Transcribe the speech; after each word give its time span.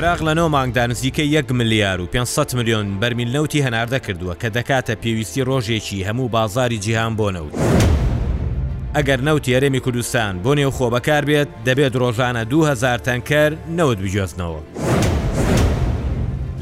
عێراق 0.00 0.20
لە 0.22 0.34
نەوە 0.36 0.48
مانگدا 0.50 0.86
نزیکە 0.86 1.20
1 1.20 1.52
ملیار 1.52 2.00
و 2.00 2.06
500 2.06 2.54
میلیۆن 2.54 3.00
بەرمیل 3.00 3.30
نەوتی 3.36 3.56
هەناردە 3.62 3.98
کردووە 4.06 4.34
کە 4.42 4.48
دەکاتە 4.56 5.04
پێویستی 5.04 5.42
ڕۆژێکی 5.44 6.02
هەموو 6.06 6.28
بازاری 6.30 6.78
جیهان 6.78 7.16
بۆ 7.16 7.30
نەوت. 7.32 7.52
ئەگەر 8.94 9.20
نەوتی 9.20 9.48
یارێمی 9.52 9.80
کوردستان 9.80 10.42
بۆ 10.42 10.52
نێو 10.58 10.70
خۆ 10.76 10.90
بەکار 10.94 11.24
بێت 11.28 11.48
دەبێت 11.66 11.94
ڕۆژانە 12.02 12.42
2000 12.44 12.96
تەنکەر 12.98 13.50
نەوت 13.76 13.98
بجۆستنەوە. 13.98 14.60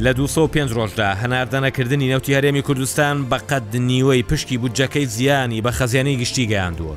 لە 0.00 0.12
205 0.12 0.73
ڕۆژدا 0.73 1.11
هەناردەنەکردنی 1.25 2.09
نەوتی 2.12 2.34
هەرێمی 2.34 2.62
کوردستان 2.62 3.27
بە 3.30 3.37
قەت 3.50 3.62
نیوەی 3.75 4.23
پشکی 4.23 4.59
بودجەکەی 4.59 5.05
زیانی 5.07 5.62
بە 5.62 5.71
خەزیانەی 5.71 6.16
گشتی 6.21 6.48
گەیاندووە. 6.50 6.96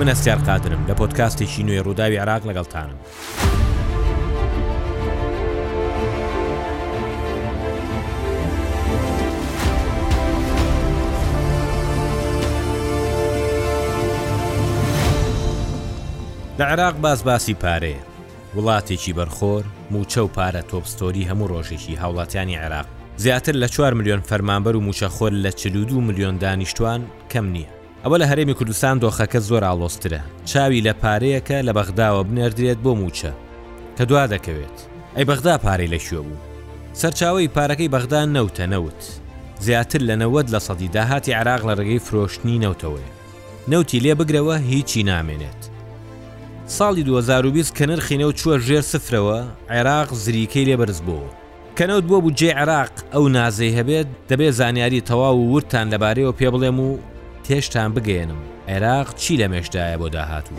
منەستیار 0.00 0.38
قادرم 0.46 0.82
لە 0.88 0.92
پۆتکاستێکی 0.98 1.62
نوێ 1.66 1.80
ڕووداوی 1.86 2.16
عراق 2.22 2.42
لەگەڵتانم. 2.48 2.98
لە 16.58 16.64
عێراق 16.64 16.96
باز 17.00 17.22
باسی 17.24 17.56
پارەیە 17.62 18.04
وڵاتێکی 18.56 19.12
بەرخۆر 19.12 19.62
موچە 19.92 20.18
و 20.24 20.28
پارە 20.36 20.62
تۆپستۆری 20.70 21.28
هەموو 21.30 21.48
ڕۆژێکی 21.52 21.94
هاوڵاتیانی 22.02 22.58
عێراق 22.62 22.86
زیاتر 23.16 23.52
لە 23.66 23.70
4 23.70 23.94
میلیۆن 23.94 24.20
فەرمانبەر 24.28 24.74
و 24.76 24.80
موچەخۆر 24.92 25.32
لە 25.44 25.48
42 25.54 26.00
میلیۆن 26.00 26.38
دانیشتوان 26.40 27.00
کەم 27.34 27.54
نییە 27.54 27.68
ئەوە 28.04 28.18
لە 28.18 28.26
هەرێمی 28.30 28.54
کوردستان 28.54 28.98
دۆخەکە 29.00 29.38
زۆر 29.48 29.62
ئاڵۆسترە 29.68 30.20
چاوی 30.44 30.82
لە 30.86 30.94
پارەیەکە 31.02 31.62
لە 31.66 31.72
بەغداوە 31.78 32.22
بنێردرێت 32.28 32.78
بۆ 32.84 32.94
موچە 33.00 33.32
کە 33.98 34.02
دوا 34.08 34.24
دەکەوێت 34.28 34.78
ئەی 35.16 35.24
بەغدا 35.24 35.56
پارەی 35.64 35.90
لە 35.94 35.98
شوێ 36.06 36.20
بوو 36.26 36.40
سەرچاوی 37.00 37.52
پارەکەی 37.56 37.92
بەغدان 37.94 38.28
نەوتە 38.36 38.64
نەوت 38.72 39.00
زیاتر 39.64 40.00
لە 40.10 40.14
نەوەد 40.22 40.46
لە 40.54 40.58
سەدی 40.66 40.88
داهاتی 40.96 41.32
عراق 41.40 41.62
لە 41.68 41.72
ڕێگەی 41.78 42.04
فرۆشتنی 42.06 42.62
نەوتەوەی 42.64 43.08
نەوتی 43.70 43.98
لێ 44.04 44.14
بگرەوە 44.20 44.56
هیچی 44.70 45.02
نامێنێت 45.10 45.62
ساڵی 46.76 47.02
2020 47.08 47.70
کە 47.76 47.80
نرخینە 47.86 48.24
و 48.24 48.32
چووە 48.32 48.58
ژێر 48.66 48.80
سفرەوە 48.92 49.40
عێراق 49.70 50.08
زریکەی 50.14 50.64
لێبرز 50.68 51.00
بوو. 51.06 51.28
کەنەوت 51.76 52.04
بۆ 52.10 52.18
بوو 52.24 52.30
جێ 52.38 52.50
عێراق 52.60 52.92
ئەو 53.12 53.24
نازەی 53.36 53.72
هەبێت 53.78 54.06
دەبێت 54.30 54.54
زانیاری 54.58 55.00
تەواو 55.08 55.36
و 55.40 55.48
ورتان 55.52 55.86
لەبارەوە 55.94 56.32
پێ 56.38 56.48
بڵێم 56.54 56.78
و 56.86 56.98
تێشتان 57.46 57.94
بگەێنم 57.94 58.40
عێراق 58.68 59.14
چی 59.14 59.36
لە 59.40 59.46
مێشدایە 59.52 59.96
بۆ 60.00 60.08
داهاتوو. 60.14 60.58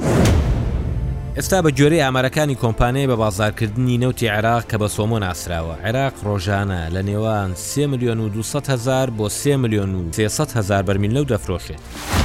ئێستا 1.38 1.60
بە 1.66 1.72
جۆرەی 1.78 2.04
ئامارەکانی 2.06 2.60
کۆمپانیای 2.64 3.08
بە 3.12 3.16
بازارکردنی 3.24 3.98
نەوتی 4.02 4.28
عێراق 4.36 4.64
کە 4.72 4.78
بە 4.82 4.88
سۆمۆ 4.96 5.20
ناسراوە 5.26 5.76
عێراق 5.86 6.14
ڕۆژانە 6.26 6.82
لە 6.96 7.02
نێوان 7.10 7.50
3 7.56 7.86
میلیۆن 7.88 8.20
و 8.20 8.30
200 8.30 8.70
هزار 8.70 9.08
بۆ 9.10 9.30
3 9.30 9.56
میلیۆن 9.58 9.92
و 9.96 10.02
300 10.12 10.52
هزار 10.58 10.84
بەرمیل 10.84 11.18
لەو 11.18 11.28
دەفرۆشێت. 11.32 12.18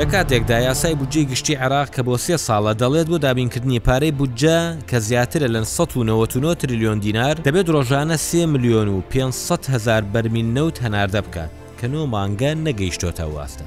لە 0.00 0.04
کاتێکدا 0.06 0.58
یاسای 0.68 0.94
بودجێ 1.00 1.18
گشتی 1.30 1.54
عراق 1.64 1.88
کە 1.94 2.00
بۆ 2.06 2.14
سێ 2.24 2.36
ساڵە 2.46 2.74
دەڵێت 2.82 3.06
بۆ 3.10 3.18
دابینکردنی 3.26 3.80
پارەی 3.86 4.12
بودجە 4.20 4.58
کە 4.90 4.96
زیاترە 5.08 5.46
لە 5.54 5.56
1990 5.60 6.58
تریلیۆن 6.62 6.98
دینار 7.00 7.34
دەبێت 7.46 7.68
ڕۆژانە 7.74 8.16
3 8.16 8.46
میلیۆن 8.46 8.88
و 8.88 9.00
500 9.00 9.66
هزار 9.74 10.02
بەرمین 10.14 10.48
نەوت 10.56 10.76
هەناردە 10.84 11.20
بکات 11.26 11.50
کە 11.80 11.84
نۆ 11.84 12.06
مانگە 12.12 12.52
نەگەیشتۆتە 12.66 13.24
واستە 13.34 13.64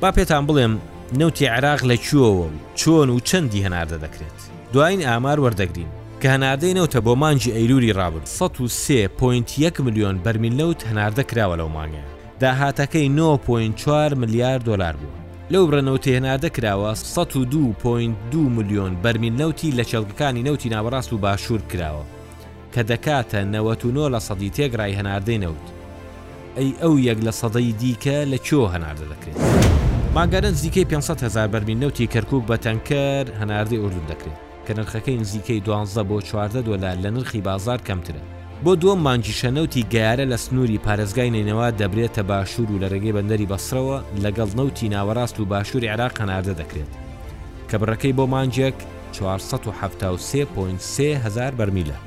با 0.00 0.10
پێتان 0.12 0.44
بڵێم 0.48 0.74
نەوتی 1.20 1.44
عراق 1.46 1.78
لە 1.90 1.96
چوەوە 2.06 2.32
و 2.40 2.48
چۆن 2.76 3.08
و 3.10 3.18
چەندی 3.20 3.64
هەناردە 3.66 3.98
دەکرێت 4.04 4.38
دوایین 4.72 5.02
ئامار 5.06 5.38
وەردەگرین 5.40 5.92
کە 6.22 6.26
هەناردەی 6.34 6.76
نەوتە 6.78 7.00
بۆ 7.06 7.14
مانجی 7.22 7.52
ئەیلوری 7.56 7.92
رابرد 7.92 8.28
1 8.88 9.80
میلیۆن 9.80 10.14
بەرمیل 10.24 10.54
نەوت 10.60 10.80
هەناردە 10.90 11.22
کراوە 11.32 11.56
لەو 11.60 11.68
مانگە 11.76 12.04
داهاتەکەی 12.42 13.10
9.4 13.82 14.14
میلیارد 14.22 14.64
دلار 14.64 14.94
بووە 15.00 15.27
لەو 15.54 15.64
ڕێنەوە 15.74 16.00
تێنادە 16.04 16.48
کراوە 16.56 16.90
102.2 17.16 18.36
میلیۆن 18.56 18.92
بەرمیل 19.02 19.34
نەوتی 19.42 19.72
لە 19.78 19.84
چێڵگەکانی 19.90 20.44
نەوتی 20.46 20.70
ناوەڕاست 20.74 21.10
و 21.12 21.18
باشوور 21.24 21.60
کراوە 21.70 22.04
کە 22.74 22.80
دەکاتە 22.90 23.38
99 23.54 24.08
لە 24.14 24.20
سەدی 24.28 24.50
تێگرای 24.56 24.96
هەناردەی 25.00 25.38
نەوت 25.44 25.66
ئەی 26.58 26.70
ئەو 26.82 26.94
یەک 27.08 27.18
لە 27.26 27.32
سەدەی 27.40 27.72
دیکە 27.80 28.18
لە 28.32 28.38
چۆ 28.46 28.60
هەناردە 28.74 29.06
دەکرێت 29.12 29.36
ماگەرن 30.16 30.54
زیکەی 30.62 30.84
500 30.90 31.22
هزار 31.26 31.48
بەرمیل 31.52 31.78
نەوتی 31.82 32.06
کەرکک 32.14 32.42
بە 32.48 32.56
تەنکەر 32.66 33.24
هەناردەی 33.40 33.78
ئوردون 33.82 34.06
دەکرێت 34.10 34.38
کە 34.66 34.72
نرخەکەی 34.78 35.20
نزیکەی 35.20 35.60
12 35.60 36.02
بۆ 36.08 36.22
14 36.22 36.62
دۆلار 36.62 36.96
لە 37.04 37.08
نرخی 37.16 37.40
بازار 37.48 37.78
کەمترە 37.88 38.37
بۆ 38.66 38.72
دووە 38.80 38.94
مانجیشەنەوتی 39.06 39.82
گارە 39.94 40.26
لە 40.32 40.36
سنووری 40.36 40.80
پارێزگای 40.86 41.30
نینەوە 41.36 41.68
دەبرێتە 41.80 42.22
باشوور 42.30 42.70
و 42.72 42.78
لە 42.82 42.86
ڕێگەی 42.92 43.14
بەندەری 43.16 43.48
بەسرەوە 43.52 43.98
لەگەڵ 44.24 44.50
نەوتی 44.58 44.90
ناوەڕاست 44.94 45.36
و 45.40 45.44
باشووری 45.52 45.88
عراق 45.94 46.14
هەناردە 46.22 46.54
دەکرێت 46.60 46.92
کە 47.68 47.76
بڕەکەی 47.80 48.16
بۆ 48.18 48.24
مانجێک 48.34 48.74
473.3 49.12 51.00
هزار 51.24 51.52
بەرمیلە 51.58 51.98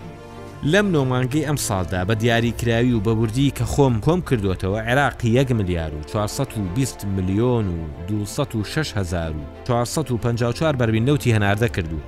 لەم 0.71 0.87
نۆمانگەی 0.95 1.45
ئەم 1.47 1.57
ساڵدا 1.67 2.01
بە 2.09 2.13
دیاریکراوی 2.21 2.93
و 2.93 3.03
بەوردی 3.05 3.53
کە 3.57 3.63
خۆم 3.73 3.95
کۆم 4.05 4.19
کردوێتەوە 4.29 4.79
عێراقی 4.89 5.25
1 5.29 5.51
ملیار 5.51 5.91
و 5.95 6.03
420 6.05 7.05
میلیۆن 7.17 7.65
و 7.75 7.81
26 8.07 8.93
هزار 8.97 9.31
و 9.31 9.39
454 9.65 10.75
بەربینەوتی 10.75 11.31
هەناردە 11.35 11.67
کردو 11.75 11.99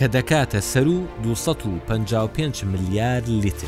کە 0.00 0.02
دەکاتە 0.08 0.60
سەر 0.60 0.88
و 0.88 1.06
255 1.24 2.64
ملیار 2.64 3.20
لیتر. 3.26 3.66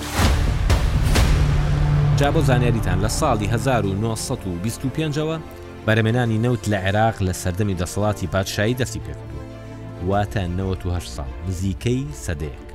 جا 2.16 2.32
بۆ 2.32 2.41
زانیاریتان 2.41 3.00
لە 3.04 3.09
ساڵی 3.10 3.47
1925ەوە 3.47 5.38
بەرەمێنانی 5.87 6.41
نەوت 6.44 6.69
لە 6.72 6.76
عێراق 6.84 7.16
لە 7.31 7.34
سەردەمی 7.34 7.78
دەسەڵاتی 7.81 8.26
پادشایی 8.32 8.75
دەستی 8.75 9.00
پێکردووە 9.06 10.09
واتە 10.09 10.38
98 10.38 11.16
ساڵ 11.16 11.26
نزیکەی 11.48 12.06
سەدەیەک 12.26 12.69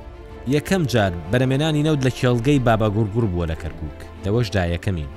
یەکەم 0.48 0.82
جار 0.86 1.12
بەرەمێنانی 1.32 1.82
نەوت 1.86 2.06
لە 2.06 2.10
کێڵگەی 2.10 2.58
بابا 2.64 2.88
گورگور 2.90 3.24
بووە 3.24 3.46
لە 3.50 3.56
کەرکک 3.62 3.98
لەوەشدا 4.24 4.66
یەکەمین 4.70 5.10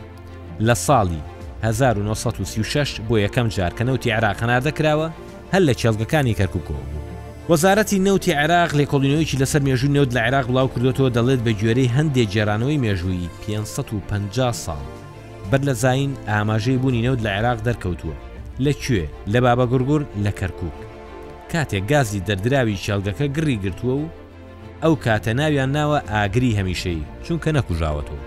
لە 0.62 0.76
ساڵی 0.88 1.22
1936 1.64 3.02
بۆ 3.10 3.18
یەکەم 3.20 3.48
جار 3.48 3.72
کە 3.78 3.82
نەوتی 3.84 4.12
عراقەنار 4.12 4.62
دەکراوە 4.68 5.10
هەر 5.54 5.62
لە 5.70 5.74
کێڵگەکانی 5.74 6.36
کەرککۆ 6.40 6.74
بوو 6.78 7.01
وەزارەتی 7.52 8.02
نەوتی 8.08 8.30
عراق 8.44 8.70
لێکۆڵینەوەیکی 8.80 9.40
لەسەر 9.42 9.62
مێژوو 9.68 9.92
نەوت 9.96 10.12
لە 10.16 10.22
عراق 10.28 10.46
بڵاو 10.50 10.68
کردوەوە 10.74 11.10
دەڵێت 11.18 11.42
بە 11.46 11.52
گوێرەی 11.60 11.94
هەندێک 11.98 12.30
جێرانەوەی 12.34 12.82
مێژووی 12.86 13.30
550 13.48 14.52
ساڵ 14.64 14.82
بەر 15.52 15.60
لە 15.68 15.72
زین 15.84 16.12
ئاماژەی 16.28 16.78
بوونی 16.82 17.02
نەوت 17.06 17.20
لە 17.26 17.30
عێراق 17.36 17.58
دەرکەوتووە 17.68 18.16
لەکوێ 18.66 19.04
لە 19.34 19.40
بابە 19.46 19.66
گورگور 19.72 20.02
لە 20.26 20.32
کەرکک 20.40 20.76
کاتێک 21.52 21.84
گازی 21.92 22.20
دەردراوی 22.28 22.82
شێلگەکە 22.84 23.26
گڕی 23.38 23.58
گرتووە 23.64 23.94
و 24.02 24.06
ئەو 24.84 24.94
کاتە 25.06 25.32
ناویان 25.40 25.72
ناوە 25.78 26.00
ئاگری 26.12 26.58
هەمیشەی 26.60 27.02
چونکە 27.26 27.50
نەکوژاوەتەوە 27.58 28.24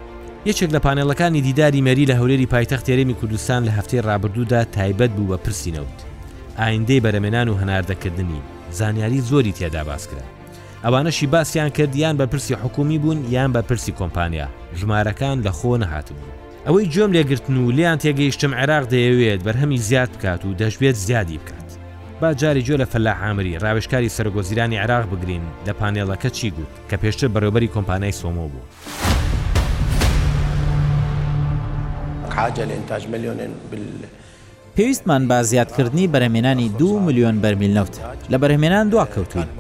یەکێک 0.49 0.71
لە 0.77 0.81
پانێڵەکانی 0.85 1.45
دیداری 1.47 1.85
مەری 1.87 2.09
لە 2.11 2.15
هەولێری 2.21 2.51
پایتەخت 2.53 2.85
تێرەمی 2.89 3.17
کوردستان 3.21 3.61
لە 3.69 3.73
هەفتەی 3.79 4.05
ڕابردوودا 4.09 4.61
تایبەت 4.77 5.11
بوو 5.17 5.29
بە 5.31 5.37
پرسینەوت 5.45 5.99
ئایندەی 6.61 7.03
بەرەمێنان 7.05 7.49
و 7.49 7.59
هەناردەکردنی 7.61 8.43
زانیاری 8.75 9.21
زۆری 9.31 9.53
تێدا 9.53 9.85
باس 9.89 10.05
کرا 10.11 10.23
ئەوانەشی 10.85 11.27
باسییان 11.33 11.69
کردیان 11.69 12.17
بە 12.19 12.27
پرسی 12.31 12.55
حکومی 12.55 12.99
بوون 12.99 13.19
یان 13.35 13.53
بە 13.53 13.57
پرسی 13.69 13.93
کۆمپانیا 14.01 14.49
ژمارەکان 14.79 15.37
لە 15.47 15.51
خۆ 15.59 15.73
نەهاتبوو 15.83 16.33
ئەوەی 16.67 16.91
جۆم 16.95 17.11
لێگرتن 17.17 17.57
و 17.57 17.71
لیان 17.77 17.99
تێگەیشتم 18.03 18.53
عێراق 18.55 18.85
دەیەوێت 18.93 19.45
بەرهەمی 19.47 19.79
زیاد 19.89 20.11
بکات 20.17 20.45
و 20.45 20.55
دەشبێت 20.61 20.97
زیادی 21.07 21.39
بکات 21.39 21.69
با 22.21 22.35
جاری 22.35 22.63
جۆ 22.65 22.75
لە 22.81 22.87
فەلا 22.93 23.07
عامری 23.23 23.59
ڕاوشکاری 23.59 24.09
سەرگۆزیرانی 24.17 24.79
عراق 24.85 25.05
بگرین 25.15 25.43
لە 25.67 25.73
پانێڵەکە 25.81 26.27
چی 26.27 26.51
گوت 26.51 26.73
کە 26.91 26.97
پێشتر 27.03 27.29
بەرەوبەری 27.35 27.73
کۆمپانای 27.75 28.13
سۆمۆ 28.21 28.47
بوو. 28.53 28.71
حاجة 32.31 32.65
لإنتاج 32.65 33.07
مليونين 33.09 33.51
بال... 33.71 33.81
پێویستمان 34.79 35.29
با 35.31 35.43
زیادکردنی 35.43 36.07
بەرەمێنانی 36.15 36.69
دو 36.81 36.91
میلیۆن 37.07 37.37
بەرمیل 37.45 37.73
نەوت 37.79 37.95
لە 38.33 38.37
بەرهمێنان 38.43 38.87
دواکەوتوین 38.93 39.51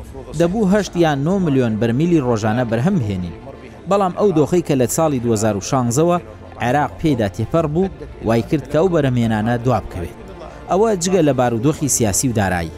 دەبوو 0.40 0.70
هەشت 0.74 0.92
یان 1.04 1.18
9 1.26 1.38
میلیۆن 1.46 1.74
بەرمیلی 1.80 2.24
ڕۆژانە 2.28 2.64
بەرهەم 2.70 2.98
هێنین 3.08 3.36
بەڵام 3.90 4.14
ئەو 4.20 4.28
دۆخی 4.38 4.64
کە 4.68 4.74
لە 4.80 4.86
ساڵی 4.96 5.20
2016ەوە 5.26 6.16
عێراق 6.62 6.90
پێدا 7.00 7.28
تێپەر 7.36 7.66
بوو 7.74 7.88
وای 8.26 8.42
کرد 8.50 8.64
کە 8.70 8.76
ئەو 8.80 8.86
بەرەمێنانە 8.94 9.54
دوابکەوێت 9.64 10.16
ئەوە 10.70 10.88
جگە 11.02 11.20
لە 11.28 11.32
بارودۆخی 11.38 11.88
سیاسی 11.96 12.28
و 12.28 12.32
دارایی 12.38 12.74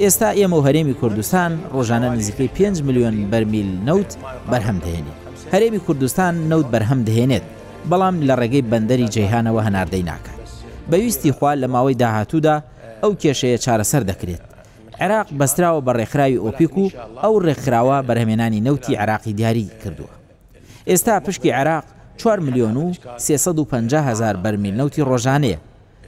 ئێستا 0.00 0.28
ئێمە 0.38 0.56
و 0.60 0.64
هەرێمی 0.66 0.94
کوردستان 1.00 1.50
ڕۆژانە 1.74 2.08
نزیکەی 2.18 2.48
5 2.56 2.82
میلیۆن 2.86 3.14
بەرمیل 3.32 3.68
نەوت 3.88 4.10
بەرهەم 4.50 4.78
دەهێنێت 4.84 5.20
هەرێمی 5.54 5.80
کوردستان 5.86 6.34
نەوت 6.50 6.66
بەرهەم 6.74 7.00
دەهێنێت 7.06 7.42
بەڵام 7.90 8.16
لە 8.28 8.34
ڕێگەی 8.40 8.66
بەندەری 8.70 9.10
جیهانەوە 9.14 9.62
هەناردەی 9.66 10.04
ناکە 10.10 10.35
بەویستی 10.90 11.32
خوا 11.32 11.54
لە 11.54 11.66
ماوەی 11.68 11.94
داهاتوودا 12.00 12.56
ئەو 13.02 13.12
کێشەیە 13.22 13.58
چارەسەر 13.64 14.02
دەکرێت 14.10 14.42
عێراق 15.00 15.26
بەستراوە 15.38 15.80
بە 15.86 15.92
ڕێکخراوی 15.98 16.42
ئۆپیک 16.44 16.74
و 16.78 16.86
ئەو 17.22 17.34
ڕێکخراوە 17.46 17.98
بەرهمێنانی 18.08 18.64
نەوتی 18.66 18.94
عراقی 19.02 19.32
دیاری 19.38 19.68
کردووە 19.82 20.12
ئێستا 20.88 21.20
پشکی 21.26 21.50
عراق 21.60 21.84
4 22.18 22.40
میلیۆن 22.40 22.76
و 22.76 22.92
350 23.18 24.02
هزار 24.08 24.36
بەرمیل 24.44 24.74
نەوتی 24.80 25.02
ڕۆژانەیە 25.08 25.58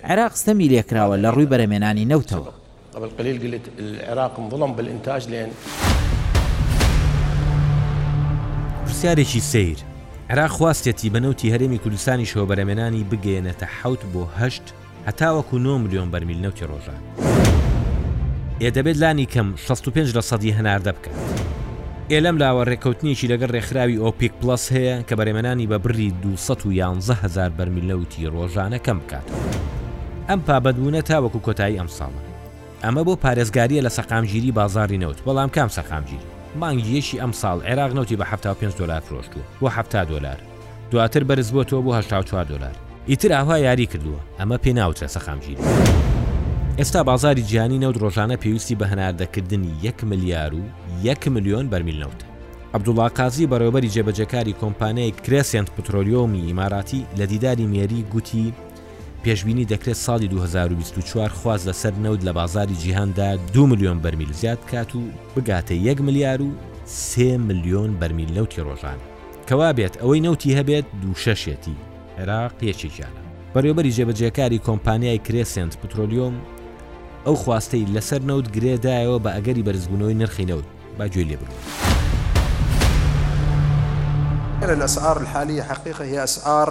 عراق 0.05 0.33
ستەمی 0.35 0.69
لێکراوە 0.69 1.17
لە 1.25 1.29
ڕووی 1.35 1.47
بەرهمێنانی 1.53 2.09
نەوتەوە 2.13 2.49
قبل 2.95 3.09
قليل 3.19 3.39
قلت 3.43 3.61
العراق 3.79 4.41
انظلم 4.41 4.73
بالإنتاج 4.73 5.29
لأن 5.29 5.49
پرسیارێکی 8.87 9.41
سیر 9.41 9.79
عێراق 10.31 10.51
خواستێتی 10.57 11.11
بەنەوتی 11.15 11.53
هەرێمی 11.55 11.81
کوردستانی 11.85 12.27
شۆبەرەمێنانی 12.33 13.07
بگەێنێتە 13.11 13.67
حوت 13.79 14.03
بۆ 14.13 14.23
هەشت 14.41 14.67
هەتاوەکو 15.09 15.55
9 15.67 15.79
میلیۆن 15.85 16.09
بەرمیل 16.13 16.41
نەوتی 16.45 16.65
ڕۆژان. 16.71 17.01
ئێدەبێت 18.63 18.97
لانی 19.03 19.27
کەم 19.35 19.49
65 19.67 20.09
لە 20.17 20.21
سەدی 20.31 20.53
هەناردە 20.59 20.93
بکەن. 20.97 21.17
ئێلم 22.11 22.37
لاوە 22.43 22.63
ڕێککەوتنیشی 22.69 23.31
لەگەر 23.33 23.51
ڕێکخراوی 23.57 24.01
ئۆپیک 24.05 24.33
پلس 24.41 24.65
هەیە 24.75 24.95
کە 25.09 25.15
بەرەمێنانی 25.19 25.71
بە 25.71 25.79
بری 25.85 26.15
2110هزار 26.23 27.51
بەرمیل 27.59 27.87
لەوتی 27.91 28.31
ڕۆژانە 28.35 28.79
کەم 28.87 28.99
بکاتەوە. 29.03 29.41
ئەم 30.29 30.41
پابەدبوونە 30.47 31.03
تاوەکو 31.11 31.45
کۆتایی 31.47 31.79
ئەمساڵە. 31.81 32.21
ئەمە 32.85 33.03
بۆ 33.07 33.15
پارێزگاریە 33.25 33.83
لە 33.87 33.91
سەقامگیری 33.97 34.53
بازاری 34.59 34.99
نەوت 35.03 35.19
بەڵام 35.27 35.51
کام 35.57 35.69
سەقامگیری. 35.77 36.29
مانگی 36.59 36.95
یەشی 37.01 37.19
ئەم 37.23 37.33
ساڵ 37.33 37.59
عێراق 37.71 37.93
نوتی 37.95 38.17
بە 38.17 38.21
5 38.21 38.77
دلار 38.79 39.01
فرۆشتووە 39.09 39.61
بۆ 39.63 39.69
ه 39.75 39.83
دلار 40.05 40.39
دواتر 40.91 41.25
بەرز 41.25 41.49
بۆتەوە 41.53 41.83
بۆ 41.87 42.09
4 42.09 42.23
دلار 42.45 42.75
ئیتر 43.09 43.33
ئاوا 43.33 43.59
یاری 43.59 43.87
کردووە 43.93 44.21
ئەمە 44.43 44.57
پێناوترە 44.65 45.07
سەخامگیری 45.15 45.63
ئێستا 46.79 47.03
بازاری 47.05 47.43
جیانی 47.43 47.79
نەوت 47.83 47.97
ڕۆژانە 47.99 48.37
پێویستی 48.43 48.75
بە 48.81 48.85
هەناردەکردنی 48.93 49.71
1 49.83 50.05
ملیار 50.05 50.55
و 50.55 50.61
1 51.03 51.29
میلیۆن 51.29 51.71
بەرمیل 51.71 51.99
نەوت 52.05 52.21
عبدوڵا 52.75 53.09
قازی 53.19 53.47
بەڕێوبەری 53.47 53.91
جێبەجەکاری 53.95 54.59
کۆمپانیای 54.63 55.15
کرێسیند 55.25 55.69
پترۆلیۆمی 55.77 56.45
ئیماراتی 56.47 57.05
لە 57.19 57.23
دیداری 57.23 57.67
مێری 57.73 58.03
گوتی 58.13 58.53
پێشبینی 59.27 59.65
دەکرێت 59.73 59.99
ساڵی 60.07 60.29
2024 60.29 61.29
خواز 61.39 61.63
لەسەر 61.69 61.93
نەود 62.05 62.23
لە 62.25 62.29
بازاری 62.33 62.75
جیهاندا 62.75 63.37
دو 63.53 63.67
میلیۆن 63.67 63.99
بەرمیل 64.03 64.33
زیاد 64.33 64.59
کات 64.71 64.95
و 64.95 65.01
بگاتە 65.37 65.71
1 65.71 66.01
ملیار 66.01 66.43
و 66.43 66.51
سێ 66.87 67.23
میلیۆن 67.39 67.91
بەرمیل 68.01 68.29
لەوتی 68.37 68.59
ڕۆژان 68.59 68.99
کەوا 69.51 69.73
بێت 69.73 69.97
ئەوەی 70.01 70.21
نەوتی 70.21 70.59
هەبێت 70.59 70.85
دوو 71.03 71.15
شەشێتی 71.15 71.77
عێراق 72.19 72.53
یەکێکیانە 72.63 73.23
بەڕێوبەری 73.55 73.95
جێبەجێکاری 73.97 74.59
کۆمپانیای 74.67 75.21
کرێسنت 75.27 75.73
پترۆلیۆم 75.81 76.35
ئەو 77.27 77.35
خواستەی 77.43 77.87
لەسەر 77.95 78.23
نەوت 78.31 78.47
گرێدایەوە 78.57 79.19
بە 79.25 79.31
ئەگەری 79.37 79.67
بەرزبوونەوەی 79.67 80.19
نرخینەوت 80.21 80.67
باگوێ 80.99 81.25
لێبرون 81.31 81.57
الأسعار 84.63 85.19
الحالية 85.21 85.63
حقيقة 85.63 86.05
هي 86.05 86.19
أسعار 86.25 86.69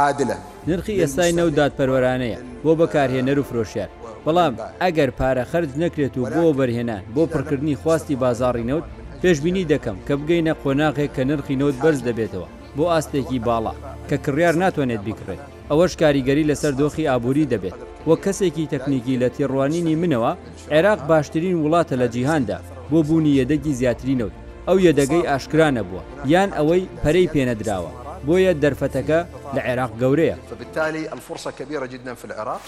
عادلە 0.00 0.36
نرخی 0.68 0.94
ئێستای 1.00 1.32
نەوداد 1.38 1.72
پەروەرانەیە 1.78 2.40
بۆ 2.64 2.72
بەکارهێنەر 2.80 3.38
و 3.40 3.46
فرۆشیار 3.48 3.90
بەڵام 4.24 4.54
ئەگەر 4.82 5.10
پارە 5.18 5.44
خرج 5.50 5.70
نەکرێت 5.82 6.14
و 6.18 6.24
بۆ 6.36 6.44
بەرهێنان 6.58 7.02
بۆ 7.14 7.22
پڕکردنی 7.32 7.76
خواستی 7.82 8.16
بازاڕی 8.22 8.64
نەوت 8.70 8.84
پێشببینی 9.22 9.68
دەکەم 9.72 9.96
کە 10.06 10.12
بگەینە 10.20 10.52
قۆناغێک 10.62 11.10
کە 11.16 11.22
نرخی 11.30 11.58
نەوت 11.60 11.76
بەرز 11.82 12.00
دەبێتەوە 12.08 12.48
بۆ 12.76 12.84
ئاستێکی 12.92 13.38
باڵا 13.46 13.74
کە 14.08 14.16
کڕیار 14.24 14.54
ناتوانێت 14.62 15.02
بیکڕێت 15.06 15.40
ئەوەش 15.70 15.92
کاریگەری 16.00 16.48
لەسەر 16.50 16.72
دۆخی 16.80 17.08
ئابووری 17.10 17.50
دەبێت 17.52 17.78
وە 18.08 18.16
کەسێکی 18.24 18.70
تەکنیکی 18.72 19.20
لە 19.22 19.28
تێڕوانینی 19.36 19.98
منەوە 20.02 20.32
عێراق 20.74 21.00
باشترین 21.10 21.56
وڵاتە 21.64 21.94
لە 22.02 22.06
جیهاندا 22.14 22.58
بۆ 22.90 22.98
بوونی 23.08 23.34
یەدەگی 23.40 23.72
زیاتری 23.80 24.18
نەوت 24.20 24.34
ئەو 24.68 24.78
یەدەگەی 24.88 25.26
ئاشکرانە 25.30 25.82
بووە 25.88 26.02
یان 26.32 26.48
ئەوەی 26.58 26.82
پەرەی 27.02 27.28
پێنەدراوە 27.34 27.92
بۆیە 28.26 28.52
دەرفەتەکە 28.62 29.20
لە 29.54 29.60
عێراق 29.68 29.90
گەورەیە 30.00 30.36
فبتالی 30.50 31.08
الفرصة 31.08 31.50
كبيرة 31.58 31.86
جدا 31.86 32.14
في 32.14 32.24
العراق 32.24 32.60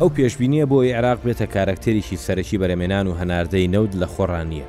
ئەو 0.00 0.08
پێشبینیە 0.16 0.66
بۆی 0.70 0.92
عێراق 0.94 1.18
بێتە 1.26 1.42
کارکتێریشی 1.54 2.16
سەرەکی 2.24 2.56
بەرەمێنان 2.60 3.06
و 3.08 3.14
هەناردەی 3.20 3.68
نەود 3.74 3.92
لە 4.00 4.06
خۆڕانیە 4.14 4.66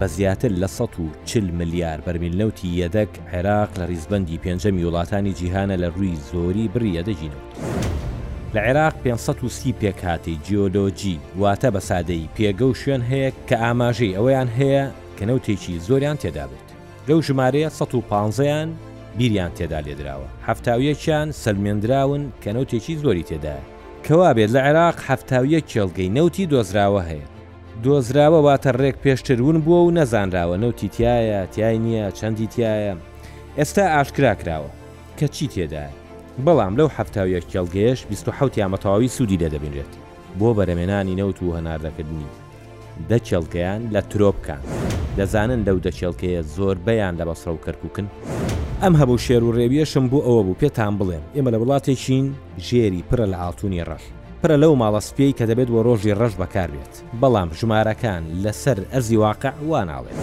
بە 0.00 0.04
زیاتر 0.06 0.48
لە 0.62 0.66
140 0.68 1.52
ملیار 1.60 1.98
بەرمیل 2.06 2.34
نەوتی 2.40 2.70
یەدەک 2.88 3.08
عێراق 3.32 3.68
لە 3.78 3.84
ریزبندی 3.88 4.38
پێنجەمی 4.42 4.84
وڵاتانی 4.88 5.34
جیهانە 5.38 5.76
لە 5.82 5.88
ڕووی 5.94 6.18
زۆری 6.32 6.70
بریەدەجی 6.74 7.28
نەوت 7.32 7.54
لە 8.54 8.60
عێراق 8.66 8.94
530 9.04 9.72
پێکهاتی 9.80 10.34
جیۆلۆجی 10.46 11.16
واتە 11.40 11.68
بە 11.74 11.78
سادەی 11.88 12.28
پێگە 12.36 12.62
و 12.66 12.74
شوێن 12.82 13.02
هەیە 13.10 13.30
کە 13.48 13.56
ئاماژەی 13.62 14.16
ئەویان 14.16 14.48
هەیە 14.58 14.84
کە 15.18 15.24
نەوتێکی 15.30 15.80
زۆریان 15.88 16.16
تێدابێت 16.22 16.67
لەو 17.08 17.22
ژمارەیە 17.26 17.70
1500یان 17.78 18.68
بیریان 19.18 19.52
تێدا 19.58 19.80
لێدراوە 19.86 20.28
هەفتاویەکیان 20.48 21.28
سلمێنراون 21.42 22.22
کە 22.42 22.48
نەوتێکی 22.56 22.94
زۆری 23.02 23.26
تێدا 23.28 23.56
کەوا 24.06 24.30
بێت 24.36 24.50
لە 24.56 24.60
عێراق 24.66 24.96
هەفتاویە 25.08 25.60
کێڵگەی 25.70 26.12
نەوتی 26.16 26.46
دۆزراوە 26.52 27.02
هەیە 27.10 27.26
دۆزراوە 27.84 28.40
واتە 28.46 28.70
ڕێک 28.80 28.96
پێشترون 29.04 29.56
بووە 29.64 29.80
و 29.84 29.94
نەزانراوە 29.98 30.56
نەوتی 30.62 30.88
تایە 30.96 31.40
تیای 31.52 31.78
نییە 31.84 32.10
چەندی 32.18 32.48
تایە 32.54 32.94
ئێستا 33.58 33.84
ئاشکرا 33.94 34.32
کراوە 34.40 34.70
کە 35.18 35.26
چی 35.34 35.46
تێدای 35.54 35.92
بەڵام 36.44 36.72
لەو 36.78 36.88
هەفتاویە 36.96 37.40
کێڵگەیش 37.50 38.00
26 38.10 38.58
یامەتەواوی 38.62 39.12
سوودی 39.16 39.40
لێدەبێنێت 39.42 39.92
بۆ 40.38 40.48
بەرەمێنانی 40.58 41.18
نەوت 41.20 41.38
و 41.40 41.54
هەناردەکردنی 41.56 42.28
دەچێڵکەیان 43.10 43.80
لە 43.94 44.00
ترۆپکان 44.10 44.62
دەزانن 45.18 45.60
لەو 45.66 45.78
دەچێڵکەیە 45.86 46.42
زۆر 46.56 46.76
بەیان 46.86 47.14
لە 47.20 47.24
بەسرە 47.28 47.50
و 47.54 47.62
کەرککن 47.64 48.06
ئەم 48.82 48.94
هەبوو 49.00 49.18
شێر 49.24 49.42
و 49.44 49.54
ڕێویەشم 49.58 50.04
بوو 50.10 50.24
ئەوە 50.26 50.42
بوو 50.46 50.58
پێتان 50.62 50.92
بڵێن 50.98 51.24
ئێمە 51.34 51.50
لە 51.54 51.58
وڵاتێکین 51.62 52.26
ژێری 52.66 53.02
پرە 53.08 53.26
لە 53.32 53.36
ئاتونی 53.42 53.84
ڕەش 53.88 54.04
پرە 54.40 54.56
لەو 54.62 54.72
ماڵەسپی 54.82 55.34
کە 55.38 55.44
دەبێت 55.50 55.68
وە 55.70 55.80
ڕۆژی 55.86 56.16
ڕەش 56.20 56.34
بەکار 56.40 56.68
بێت 56.74 56.94
بەڵام 57.20 57.48
ژمارەکان 57.60 58.22
لەسەر 58.44 58.78
ئەرزی 58.92 59.16
واقع 59.24 59.52
واناڵێت 59.70 60.18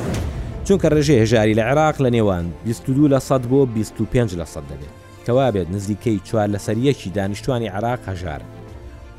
چونکە 0.67 0.87
ڕێژێ 0.93 1.15
هێژاری 1.21 1.57
لە 1.59 1.63
عێراق 1.69 1.95
لە 2.03 2.09
نێوان 2.15 2.45
22 2.65 3.07
لە 3.13 3.19
سە 3.27 3.35
بۆ 3.51 3.59
25 3.65 4.31
لە 4.41 4.45
سە 4.53 4.59
دەبێت 4.69 4.95
کەوا 5.25 5.47
بێت 5.53 5.67
نزیکەی 5.75 6.19
چوار 6.27 6.47
لەسەر 6.53 6.75
یەکی 6.87 7.09
دانیشتوانی 7.15 7.67
عراق 7.75 7.99
هەژار 8.09 8.41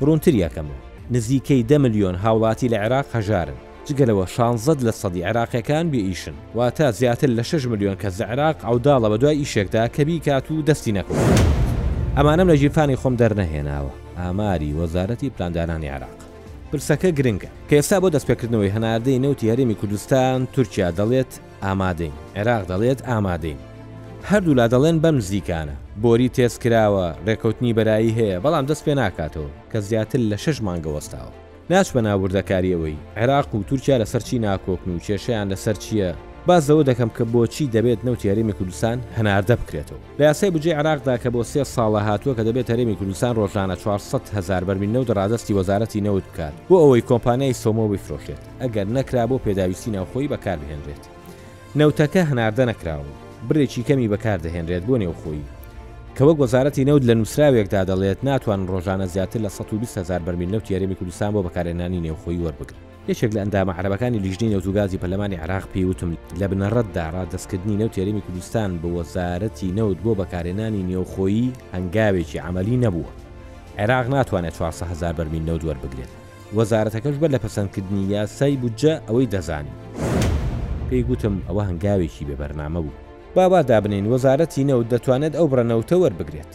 ڕونتر 0.05 0.35
یەکەم 0.45 0.67
نزیکەی 1.15 1.65
دە 1.69 1.71
ملیۆن 1.77 2.15
هاوڵاتی 2.23 2.69
لە 2.73 2.77
عێراق 2.83 3.05
هەژارن 3.13 3.57
جگەلەوە 3.87 4.27
16 4.27 4.85
لە 4.87 4.91
سەدی 5.01 5.21
عراقیەکان 5.29 5.85
بێئیشن 5.91 6.35
واتە 6.57 6.91
زیاتر 6.91 7.29
لە 7.35 7.39
6 7.43 7.65
ملیۆن 7.71 7.95
کە 8.01 8.07
زعراق 8.09 8.57
ئەوداڵە 8.63 9.09
بە 9.11 9.17
دوای 9.21 9.39
ئیشێکدا 9.45 9.87
کەبی 9.87 10.19
کات 10.25 10.51
و 10.51 10.63
دەستی 10.67 10.91
نەکەن 10.97 11.19
ئەمانم 12.17 12.47
لە 12.51 12.55
ژیرفانی 12.55 12.97
خۆم 13.01 13.15
دەرنەهێناوە 13.21 13.91
ئاماری 14.19 14.75
وەزارەتی 14.79 15.29
پلاندانانی 15.35 15.87
عراق 15.89 16.17
پرسەکە 16.71 17.09
گرنگە 17.17 17.49
کە 17.69 17.73
ئێستا 17.77 17.97
بۆ 18.01 18.09
دەستپێکردنەوەی 18.15 18.73
هەناردەی 18.75 19.19
نەوتی 19.23 19.49
هەرێمی 19.51 19.75
کوردستان 19.79 20.47
تورکیا 20.53 20.89
دەڵێت 20.99 21.31
ئامادەین 21.63 22.13
عێراق 22.37 22.63
دەڵێت 22.71 22.99
ئامادەین 23.09 23.59
هەردوو 24.31 24.53
لا 24.59 24.65
دەڵێن 24.73 24.97
بەم 25.03 25.17
زیکانە 25.29 25.75
بۆری 26.03 26.29
تێزکراوە 26.35 27.07
ڕێکوتنی 27.27 27.75
بەرایی 27.77 28.15
هەیە 28.19 28.41
بەڵام 28.43 28.65
دەست 28.69 28.83
پێ 28.85 28.93
ناکاتەوە 29.01 29.51
کە 29.71 29.79
زیاتر 29.89 30.19
لە 30.31 30.35
شش 30.43 30.57
مانگەوەستاوە 30.67 31.33
ناچبە 31.71 32.01
ناوردەکاریەوەی 32.07 33.01
عێراق 33.19 33.49
و 33.55 33.65
تورکیا 33.69 33.95
لە 34.01 34.05
سەرچی 34.13 34.37
ناکۆکن 34.47 34.89
و 34.95 35.03
کێشەیان 35.05 35.47
لەسەر 35.51 35.75
چییە 35.83 36.09
بازەوە 36.47 36.83
دەکەم 36.89 37.09
کە 37.17 37.23
بۆچی 37.33 37.71
دەبێت 37.75 37.99
نەوت 38.07 38.21
یاریمی 38.29 38.53
کوردستان 38.59 38.97
هەناردە 39.17 39.55
بکرێتەوە 39.61 40.01
لە 40.19 40.23
یاسای 40.29 40.51
بجێ 40.55 40.71
عراقدا 40.79 41.15
کە 41.23 41.29
بۆ 41.35 41.41
سێ 41.51 41.63
ساڵە 41.75 42.01
هاتووە 42.07 42.33
کە 42.37 42.43
دەبێت 42.47 42.67
هەرێمی 42.71 42.97
کوردستان 42.99 43.33
ڕۆژانە 43.39 43.75
400 43.75 44.21
هزار 44.37 44.63
بەرمین 44.67 44.91
نەوت 44.95 45.09
ڕادستی 45.17 45.53
وەزارەتی 45.57 46.03
نەوت 46.07 46.25
بکات 46.29 46.53
بۆ 46.69 46.75
ئەوەی 46.81 47.05
کۆمپانیای 47.09 47.59
سۆمۆ 47.63 47.85
بفرۆشێت 47.93 48.41
ئەگەر 48.61 48.87
نەکرا 48.97 49.23
بۆ 49.29 49.37
پێداویستی 49.45 49.91
ناوخۆی 49.95 50.29
بەکاربهێنرێت 50.33 51.03
نەوتەکە 51.79 52.21
هەناردە 52.29 52.65
نەکراوە 52.71 53.11
برێکی 53.49 53.83
کەمی 53.89 54.07
بەکاردەهێنرێت 54.13 54.83
بۆ 54.89 54.95
نێوخۆی 55.01 55.43
کەوە 56.17 56.33
گۆزارەتی 56.41 56.85
نەود 56.89 57.03
لە 57.09 57.13
نووسراوێکدا 57.19 57.81
دەڵێت 57.89 58.19
ناتوان 58.27 58.61
ڕۆژانە 58.71 59.05
زیاتر 59.13 59.39
لە 59.45 59.49
120هزار 59.57 60.21
بەرمیل 60.25 60.49
نەوت 60.53 60.65
یارێمی 60.73 60.97
کوردستان 60.99 61.31
بۆ 61.33 61.39
بەکارێنانی 61.47 62.03
نێوخۆی 62.05 62.41
وەربگرن 62.43 62.81
یەکێک 63.09 63.31
لە 63.35 63.39
ئەندامە 63.41 63.73
عربەکانی 63.79 64.21
لیژنی 64.25 64.51
نەوتوگازی 64.53 65.01
پەلەمانی 65.03 65.41
عراق 65.43 65.65
پێیوتم 65.73 66.11
لە 66.39 66.45
بنەڕەتدا 66.51 67.05
ڕاددەستکردنی 67.15 67.79
نەوت 67.81 67.93
یارێمی 67.99 68.23
کوردستان 68.25 68.69
بە 68.81 68.87
وەزارەتی 68.97 69.73
نەوت 69.77 69.99
بۆ 70.05 70.11
بەکارێنانی 70.21 70.85
نێوخۆیی 70.89 71.53
هەنگاوێکی 71.75 72.39
عملی 72.47 72.81
نەبووە 72.83 73.11
عێراق 73.81 74.05
ناتوانێت 74.15 74.55
400هزار 74.61 75.13
بەرمیل 75.19 75.43
نەوت 75.49 75.63
وەربگرێت 75.67 76.11
وەزارەتەکەش 76.57 77.15
بە 77.21 77.27
لە 77.33 77.39
پەسەندکردنی 77.43 78.03
یاسای 78.15 78.55
بودجە 78.61 78.93
ئەوەی 79.07 79.27
دەزانی 79.33 79.75
پێی 80.89 81.03
گوتم 81.09 81.35
ئەوە 81.47 81.63
هەنگاوێکی 81.69 82.25
بێبەرنامە 82.29 82.81
بوو 82.85 82.97
باوا 83.37 83.61
دابنین 83.61 84.05
وەزارەتی 84.13 84.63
نەوت 84.69 84.87
دەتوانێت 84.93 85.33
ئەو 85.39 85.45
بڕەنەوتە 85.51 85.93
وەربگرێت 86.01 86.51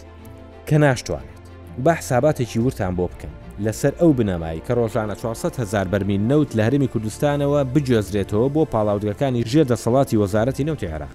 کە 0.69 0.73
ناشتوانێت 0.85 1.39
با 1.85 1.93
حساباتێکی 1.99 2.59
ورتان 2.65 2.95
بۆ 2.99 3.07
بکەن 3.13 3.33
لەسەر 3.65 3.93
ئەو 4.01 4.13
بنەمایی 4.19 4.63
کە 4.67 4.73
ڕۆژانە 4.79 5.15
400 5.15 5.61
هزار 5.61 5.87
بەرمین 5.93 6.21
نەوت 6.31 6.51
لە 6.57 6.63
هەرمی 6.67 6.89
کوردستانەوە 6.95 7.61
بجێزرێتەوە 7.75 8.49
بۆ 8.55 8.63
پاڵاودەکانی 8.73 9.43
ژێر 9.53 9.67
دەسەڵاتی 9.73 10.17
وەزارەتی 10.23 10.65
نەوتی 10.69 10.87
عراق 10.95 11.09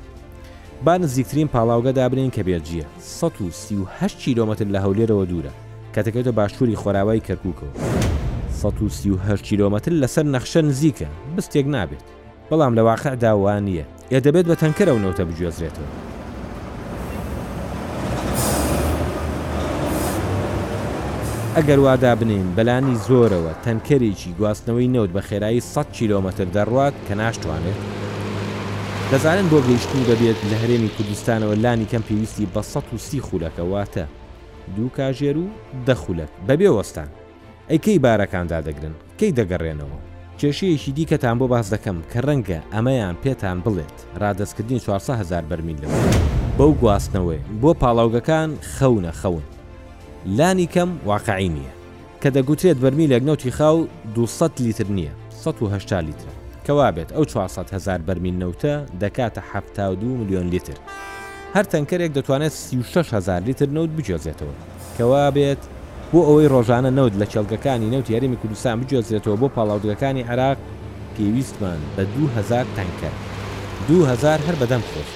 با 0.86 0.98
نزیکترین 0.98 1.50
پاڵاوگە 1.54 1.92
دابنین 2.00 2.32
کە 2.32 2.42
بێجیە 2.48 2.86
1970 3.00 4.18
کیلومتر 4.20 4.66
لە 4.66 4.80
هەولێرەوە 4.86 5.26
دوورە 5.32 5.52
کەتەکەوتە 5.96 6.28
باشووری 6.40 6.76
خۆراوای 6.82 7.22
کەرکووکەوە 7.28 7.80
1970 8.54 9.42
کیلومتر 9.42 9.92
لەسەر 10.02 10.26
نەخشە 10.36 10.58
نزیکە 10.70 11.08
بستێک 11.38 11.68
نابێت 11.76 12.04
بەڵام 12.50 12.74
لە 12.78 12.80
واقع 12.82 13.16
داوان 13.16 13.66
نیە 13.66 13.86
یا 14.12 14.20
دەبێت 14.20 14.46
بە 14.50 14.56
تەنکەرە 14.62 14.92
و 14.96 15.00
نەوتە 15.04 15.24
بگوێزرێتەوە. 15.30 15.90
ئەگەر 21.56 21.80
وادا 21.80 22.16
بنین 22.16 22.48
بەلانی 22.58 22.96
زۆرەوە 23.08 23.52
تەنکەرێکی 23.64 24.36
گواستنەوەی 24.40 24.92
نەوت 24.96 25.12
بە 25.16 25.22
خێرایی 25.28 25.62
100 25.62 25.92
کیلومتر 25.92 26.46
دەڕوات 26.56 26.96
کە 27.08 27.14
ناشتوانێت. 27.22 27.80
دەزانن 29.12 29.48
بۆ 29.52 29.58
گەیشتنی 29.68 30.08
دەبێت 30.12 30.40
لە 30.52 30.56
هەرێمی 30.62 30.92
کوردستانەوە 30.98 31.56
لانی 31.64 31.88
کەم 31.92 32.04
پێویستی 32.10 32.48
بە 32.56 32.62
130 32.62 33.22
خولەکە 33.28 33.64
واتە 33.72 34.06
دوو 34.76 34.90
کاژێر 34.98 35.38
و 35.38 35.46
دەخولەک 35.88 36.32
بەبێ 36.48 36.70
وەستان 36.78 37.08
ئەیکەی 37.70 38.00
بارەکاندا 38.06 38.60
دەگرن 38.68 38.96
کەی 39.20 39.32
دەگەڕێنەوە. 39.40 40.00
کێشەیەکی 40.42 40.92
دیکەتان 40.98 41.36
بۆ 41.40 41.46
باز 41.54 41.66
دەکەم 41.74 41.98
کە 42.12 42.20
ڕەنگە 42.28 42.60
ئەمەیان 42.74 43.16
پێتان 43.24 43.58
بڵێت 43.66 43.98
ڕادستکردنی 44.22 44.80
400 44.80 45.16
هزار 45.22 45.44
بەرمیل 45.50 45.78
لەوە 45.82 45.98
بەو 46.58 46.72
گواستنەوەی 46.82 47.46
بۆ 47.62 47.72
پاڵاوگەکان 47.82 48.50
خەونە 48.78 49.12
خەون 49.22 49.44
لانی 50.38 50.68
کەم 50.74 50.90
واقعی 51.06 51.50
نییە 51.56 51.74
کە 52.22 52.30
دەگوترێت 52.36 52.78
بەرمی 52.84 53.08
لەگنەوتی 53.14 53.48
خاو 53.52 53.88
200 54.16 54.60
لیتر 54.62 54.86
نییە 54.98 55.14
180 55.32 56.06
لیتر 56.08 56.30
کەوابێت 56.68 57.10
ئەو 57.16 57.24
400 57.26 57.70
هزار 57.74 57.98
بەرمیل 58.08 58.38
نەوتە 58.42 58.92
دەکاتە 59.02 59.42
72 59.54 60.06
میلیۆن 60.18 60.50
لیتر 60.50 60.78
هەر 61.56 61.64
تەنکەرێک 61.66 62.12
دەتوانێت 62.18 62.52
36 62.54 63.14
هزار 63.14 63.40
لیتر 63.42 63.70
نەوت 63.76 63.90
بجێزێتەوە 63.98 64.56
کەوابێت 64.98 65.64
بۆ 66.14 66.20
ئەوەی 66.28 66.48
ڕۆژانە 66.54 66.92
نەوت 67.00 67.14
لە 67.22 67.26
چێلگەکانی 67.34 67.92
نەوت 67.94 68.08
یاریمی 68.14 68.40
کوردستان 68.42 68.76
بجۆزرێتەوە 68.82 69.38
بۆ 69.42 69.48
پاڵاودەکانی 69.56 70.28
عراق 70.32 70.58
پێویستمان 71.16 71.80
بە 71.96 72.04
2000 72.16 72.66
تەنکە 72.78 73.12
2000 73.90 74.40
هەر 74.48 74.56
بەدەم 74.62 74.84
خۆش 74.90 75.10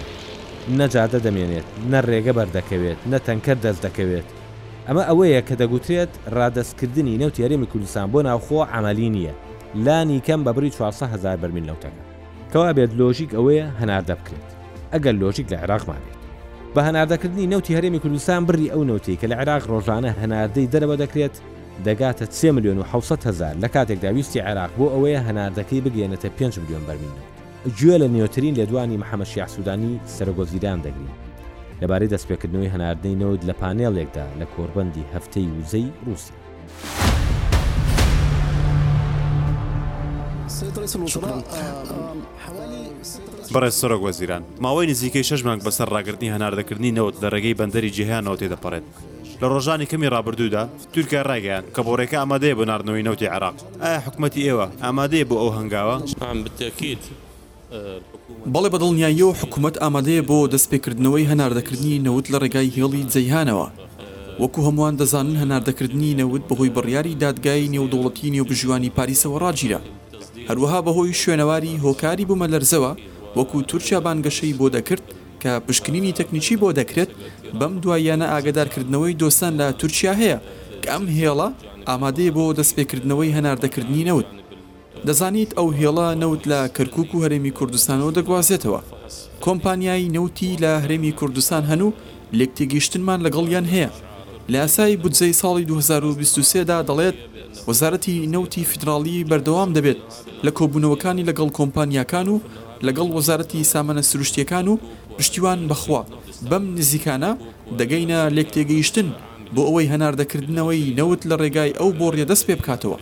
نەجادە 0.79 1.19
دەمێنێت 1.25 1.67
نە 1.91 1.99
ڕێگە 2.09 2.33
بەردەکەوێت 2.37 2.99
نە 3.11 3.17
تەنکەر 3.27 3.57
دەست 3.65 3.81
دەکەوێت 3.85 4.27
ئەمە 4.87 5.03
ئەوەیە 5.09 5.41
کە 5.47 5.55
دەگوترێت 5.61 6.11
ڕادستکردنی 6.37 7.19
نەوت 7.21 7.35
یاریمی 7.43 7.69
کوردستان 7.71 8.07
بۆ 8.13 8.19
ناوخۆ 8.27 8.59
عملی 8.77 9.09
نییە 9.15 9.33
لانی 9.85 10.19
کەم 10.27 10.41
بە 10.45 10.51
بری 10.57 10.69
400 10.69 11.07
هزار 11.13 11.37
بەرمیل 11.41 11.65
نەوتەکە 11.69 12.01
کەوا 12.51 12.71
بێت 12.77 12.91
لۆژیک 12.99 13.31
ئەوەیە 13.37 13.65
هەنار 13.79 14.03
دەبکرێت 14.09 14.47
ئەگەر 14.93 15.13
لۆژیک 15.21 15.47
لە 15.53 15.57
عراقمان 15.63 16.01
بێت 16.05 16.20
بە 16.75 16.77
هەناردەکردنی 16.87 17.51
نەوتی 17.53 17.71
هەرێمی 17.77 17.99
کوردستان 18.03 18.45
بری 18.47 18.69
ئەو 18.73 18.77
نوتی 18.89 19.17
کە 19.21 19.25
لە 19.31 19.35
عێراق 19.41 19.63
ڕۆژانە 19.71 20.11
هەناردەی 20.21 20.67
دەرەوە 20.73 20.95
دەکرێت 21.03 21.35
دەگاتە 21.85 22.25
3 22.31 22.51
میلیۆن 22.55 22.77
و 22.79 22.83
600 22.83 23.27
هزار 23.27 23.53
لە 23.63 23.67
کاتێکدا 23.75 24.11
ویستی 24.15 24.39
عێراق 24.45 24.69
بۆ 24.79 24.85
ئەوەیە 24.93 25.21
هەناردەکەی 25.27 25.81
بگەێنێتە 25.85 26.27
5 26.27 26.59
میلیۆن 26.61 26.81
بەرمیل 26.87 27.15
گوێ 27.77 27.97
لە 28.01 28.07
نیۆترین 28.07 28.55
لە 28.59 28.65
دوانی 28.71 28.97
محەمەشی 29.01 29.39
عسوودانی 29.45 29.99
سەرگۆزیران 30.15 30.79
دەگرین 30.85 31.15
لەبارەی 31.81 32.09
دەستپێکردنەوەی 32.11 32.71
هەناردەی 32.75 33.15
نەوت 33.21 33.41
لە 33.49 33.53
پانێڵێکدا 33.61 34.25
لە 34.39 34.45
کۆربەندی 34.55 35.03
هەفتەی 35.13 35.47
وزەی 35.57 35.87
رووسی. 36.05 36.33
شكرا 41.13 41.37
حوالي 42.45 42.81
بەڕێ 43.53 43.71
سۆرۆک 43.79 44.01
وەزیران 44.07 44.43
ماوەی 44.63 44.89
نزیکەی 44.91 45.27
شش 45.29 45.41
مانگ 45.47 45.61
بەسەر 45.67 45.87
ڕاگررتنی 45.95 46.33
هەناردەکردنی 46.35 46.95
نەوت 46.97 47.15
لە 47.23 47.27
ڕێگەی 47.33 47.57
بەندەری 47.59 47.93
جیهیانەوە 47.95 48.37
تێدەپەڕێت 48.41 48.85
لە 49.41 49.45
ڕۆژانی 49.51 49.89
کەمی 49.91 50.11
ڕابردوودا 50.13 50.63
تورکیا 50.93 51.21
ڕایگەیان 51.29 51.65
کە 51.75 51.81
بۆڕێکە 51.87 52.17
ئامادەیە 52.21 52.55
بۆ 52.57 52.63
ناردنەوەی 52.71 53.03
نەوتی 53.07 53.27
عراق 53.35 53.55
ئایا 53.83 53.99
حکوومەتتی 54.05 54.41
ئێوە 54.47 54.67
ئامادەیە 54.83 55.25
بۆ 55.29 55.35
ئەو 55.41 55.49
هەنگاوە 55.57 55.95
بتەکییت. 56.45 57.03
بەڵێ 58.53 58.69
بەدڵنیاییەوە 58.73 59.33
حکوومەت 59.41 59.75
ئامادەیە 59.83 60.21
بۆ 60.29 60.37
دەستپێکردنەوەی 60.53 61.29
هەناردەکردنی 61.31 62.01
نەوت 62.05 62.25
لە 62.33 62.37
ڕێگای 62.43 62.69
هێڵی 62.77 63.03
جەیهانەوە 63.13 63.67
وەکو 64.41 64.59
هەمووان 64.67 64.95
دەزانن 65.01 65.35
هەناردەکردنی 65.43 66.15
نەوت 66.19 66.43
بەهۆی 66.49 66.69
بڕیاری 66.75 67.13
دادگای 67.23 67.69
نێودوڵەتی 67.73 68.31
نێوبژیوانی 68.35 68.93
پاریسەوە 68.97 69.37
ڕاجیرە 69.43 69.79
هەروەها 70.49 70.79
بەهۆی 70.87 71.17
شوێنەواری 71.21 71.81
هۆکاری 71.85 72.27
بوومە 72.29 72.47
لەرزەوە 72.53 72.93
وەکو 73.37 73.57
تورکیا 73.71 73.99
بانگەشەی 74.05 74.57
بۆ 74.59 74.67
دەکرد 74.75 75.03
کە 75.41 75.51
پشکنینی 75.67 76.15
تەکنیکی 76.19 76.55
بۆ 76.61 76.69
دەکرێت 76.79 77.11
بەم 77.59 77.73
دواییانە 77.83 78.27
ئاگدارکردنەوەی 78.33 79.15
دۆستان 79.21 79.53
لە 79.59 79.67
تورکیا 79.79 80.13
هەیە 80.21 80.37
کە 80.83 80.87
ئەم 80.93 81.05
هێڵە 81.17 81.47
ئامادەیە 81.89 82.31
بۆ 82.37 82.43
دەستپێکردنەوەی 82.59 83.35
هەناردەکردنی 83.37 84.07
نەوت 84.09 84.27
دەزانیت 85.07 85.51
ئەو 85.57 85.67
هێڵە 85.79 86.07
نەوت 86.21 86.41
لە 86.51 86.59
کەرکک 86.75 87.09
و 87.13 87.21
هەرێمی 87.23 87.55
کوردستانەوە 87.57 88.11
دەگوازێتەوە 88.17 88.81
کۆمپانیای 89.45 90.11
نەوتی 90.15 90.49
لە 90.63 90.71
هەرێمی 90.83 91.13
کوردستان 91.19 91.63
هەنوو 91.71 91.95
لێکتێگەیشتنمان 92.39 93.19
لەگەڵیان 93.25 93.65
هەیە 93.73 93.89
لاسای 94.53 94.93
بودجەی 95.03 95.37
ساڵی 95.41 95.65
2023دا 95.71 96.79
دەڵێت 96.89 97.17
وەزارەتی 97.67 98.15
نەوتی 98.33 98.67
فدراالی 98.71 99.27
بەردەوام 99.29 99.69
دەبێت 99.77 99.99
لە 100.45 100.51
کۆبوونەوەکانی 100.57 101.27
لەگەڵ 101.29 101.49
کۆمپانیاکان 101.57 102.27
و 102.29 102.37
لەگەڵ 102.87 103.07
وەزارەتی 103.17 103.63
سامانە 103.73 104.01
سروشتیەکان 104.11 104.65
و 104.67 104.77
پشتیوان 105.17 105.59
بەخوا 105.69 106.01
بەم 106.51 106.63
نزیکانە 106.79 107.31
دەگەینە 107.79 108.17
لێک 108.35 108.49
تێگەیشتن 108.55 109.07
بۆ 109.55 109.61
ئەوەی 109.67 109.87
هەناردەکردنەوەی 109.93 110.83
نەوت 110.99 111.21
لە 111.29 111.35
ڕێگای 111.41 111.71
ئەو 111.79 111.89
بۆ 111.99 112.07
ڕێدەست 112.15 112.43
پێ 112.47 112.55
بکاتەوە 112.59 112.97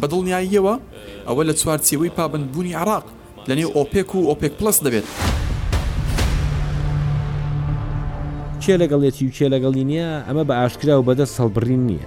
بەدڵنیاییەوە 0.00 0.74
ئەوە 1.28 1.42
لە 1.48 1.54
چوارچەوەی 1.60 2.14
پابندبوونی 2.16 2.74
عراق 2.80 3.04
لە 3.48 3.52
نێو 3.58 3.70
ئۆپێک 3.78 4.08
و 4.14 4.26
ئۆپێک 4.30 4.52
پلس 4.60 4.76
دەبێت. 4.86 5.06
چێ 8.62 8.74
لەگەڵێتی 8.82 9.24
و 9.26 9.34
چێ 9.36 9.46
لەگەڵی 9.54 9.84
نییە 9.90 10.10
ئەمە 10.28 10.44
بە 10.48 10.54
ئاشکرا 10.60 10.94
و 10.98 11.06
بەدەست 11.08 11.34
سەڵبرین 11.38 11.82
نییە. 11.88 12.06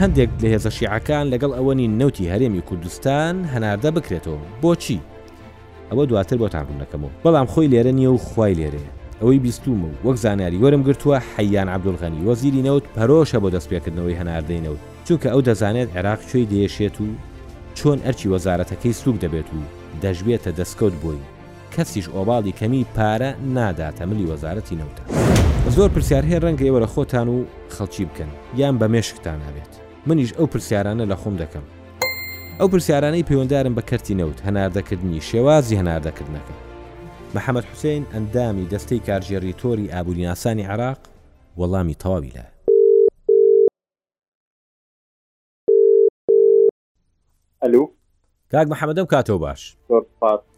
هەندێک 0.00 0.30
لە 0.42 0.48
هێزە 0.52 0.70
شیعەکان 0.76 1.26
لەگەڵ 1.32 1.52
ئەوەنی 1.56 1.88
نەوتی 2.00 2.30
هەرێمی 2.32 2.62
کوردستان 2.68 3.34
هەناردە 3.52 3.90
بکرێتەوە 3.96 4.40
بۆچی 4.62 4.98
ئەوە 5.90 6.04
دواتر 6.10 6.36
بۆ 6.40 6.48
تاڕونەکەمەوە 6.54 7.12
بەڵام 7.24 7.46
خۆی 7.52 7.70
لێرە 7.72 7.92
نییە 7.98 8.10
و 8.12 8.18
خی 8.28 8.54
لێرەیە 8.58 8.92
ئەوەی 9.20 9.42
بیستومە 9.44 9.88
وەک 10.06 10.16
زانیاری 10.24 10.62
وەرم 10.62 10.82
گرتووە 10.88 11.18
حەیان 11.32 11.68
عبدولغەنی 11.74 12.24
وەزیری 12.28 12.64
نەوت 12.68 12.84
پەرۆشە 12.96 13.38
بۆ 13.42 13.48
دەستپێکردنەوەی 13.54 14.18
هەناردەینەوت 14.20 14.80
چونکە 15.06 15.28
ئەو 15.32 15.40
دەزانێت 15.48 15.88
عێراق 15.96 16.20
کوێی 16.30 16.48
دێشێت 16.52 16.96
و 17.04 17.06
چۆن 17.78 17.98
ئەرچی 18.04 18.30
وەزارەتەکەی 18.32 18.98
سوک 19.02 19.16
دەبێت 19.24 19.48
و 19.56 19.60
دەژبێتە 20.02 20.50
دەستکەوت 20.58 20.94
بۆی 21.02 21.20
کەسیش 21.74 22.06
ئۆباڵی 22.14 22.56
کەمی 22.60 22.82
پارە 22.96 23.30
ناداتە 23.56 24.02
ملی 24.10 24.28
وەزارەتی 24.32 24.78
نەوتە 24.80 25.02
زۆر 25.76 25.88
پرسیار 25.94 26.24
هەیە 26.30 26.40
ڕەنگە 26.44 26.64
ئێوەرە 26.66 26.88
خۆتان 26.94 27.28
و 27.34 27.38
خەڵکی 27.74 28.04
بکەن 28.08 28.30
یان 28.60 28.74
بە 28.80 28.86
مێشکتان 28.94 29.38
نابێت 29.46 29.72
منیش 30.06 30.30
ئەو 30.38 30.46
پرسیارانە 30.52 31.04
لە 31.12 31.16
خۆم 31.22 31.34
دەکەم 31.42 31.64
ئەو 32.60 32.68
پرسیارانەی 32.68 33.24
پەیوەنددارن 33.28 33.74
بە 33.78 33.82
کەرتی 33.90 34.14
نەوت 34.20 34.38
هەناردەکردنی 34.46 35.20
شێوازی 35.30 35.78
هەناردەکردنەکە 35.80 36.54
محەممەد 37.34 37.64
حوسین 37.70 38.02
ئەندامی 38.14 38.66
دەستەی 38.72 39.00
کارژێری 39.08 39.54
تۆری 39.60 39.90
ئابووریناسانی 39.92 40.62
عراق 40.72 40.98
وەڵامی 41.60 41.94
تەواوی 42.02 42.32
لە 42.36 42.44
ئەلو 47.62 47.82
کاک 48.52 48.66
محەممەدەم 48.72 49.06
کاتەوە 49.12 49.38
باش 49.44 49.76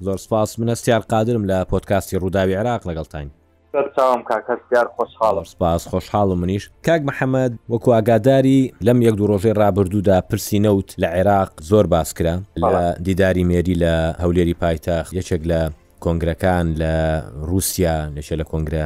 زۆر 0.00 0.17
سپاس 0.19 0.59
منە 0.59 0.75
سیار 0.75 1.00
قادرم 1.00 1.45
لە 1.50 1.59
پۆتکاستی 1.73 2.17
ڕووداوی 2.23 2.55
عراق 2.55 2.81
لەگەڵتین 2.88 3.29
سەرچوم 3.76 4.21
کاکەسیار 4.30 4.87
خۆشحاڵم 4.97 5.45
سپاس 5.52 5.83
خۆشحاڵم 5.92 6.38
منیش 6.42 6.64
کاک 6.87 7.02
محەممەد 7.09 7.52
وەکو 7.73 7.90
ئاگاداری 7.97 8.61
لەم 8.87 8.99
یەک 9.06 9.14
دوو 9.21 9.26
ڕۆژەی 9.33 9.54
ڕابردوودا 9.61 10.16
پرسیینەوت 10.30 10.88
لە 11.02 11.09
عێراق 11.16 11.50
زۆر 11.71 11.87
باسکرا 11.95 12.35
لە 12.62 12.83
دیداری 13.06 13.45
مێری 13.49 13.75
لە 13.83 13.92
هەولێری 14.23 14.54
پایتەخت 14.62 15.11
یەکێک 15.18 15.42
لە 15.50 15.61
کۆنگرەکان 16.04 16.66
لە 16.80 16.95
رووسیا 17.49 17.97
لەشە 18.16 18.35
لە 18.40 18.45
کۆنگرە 18.50 18.85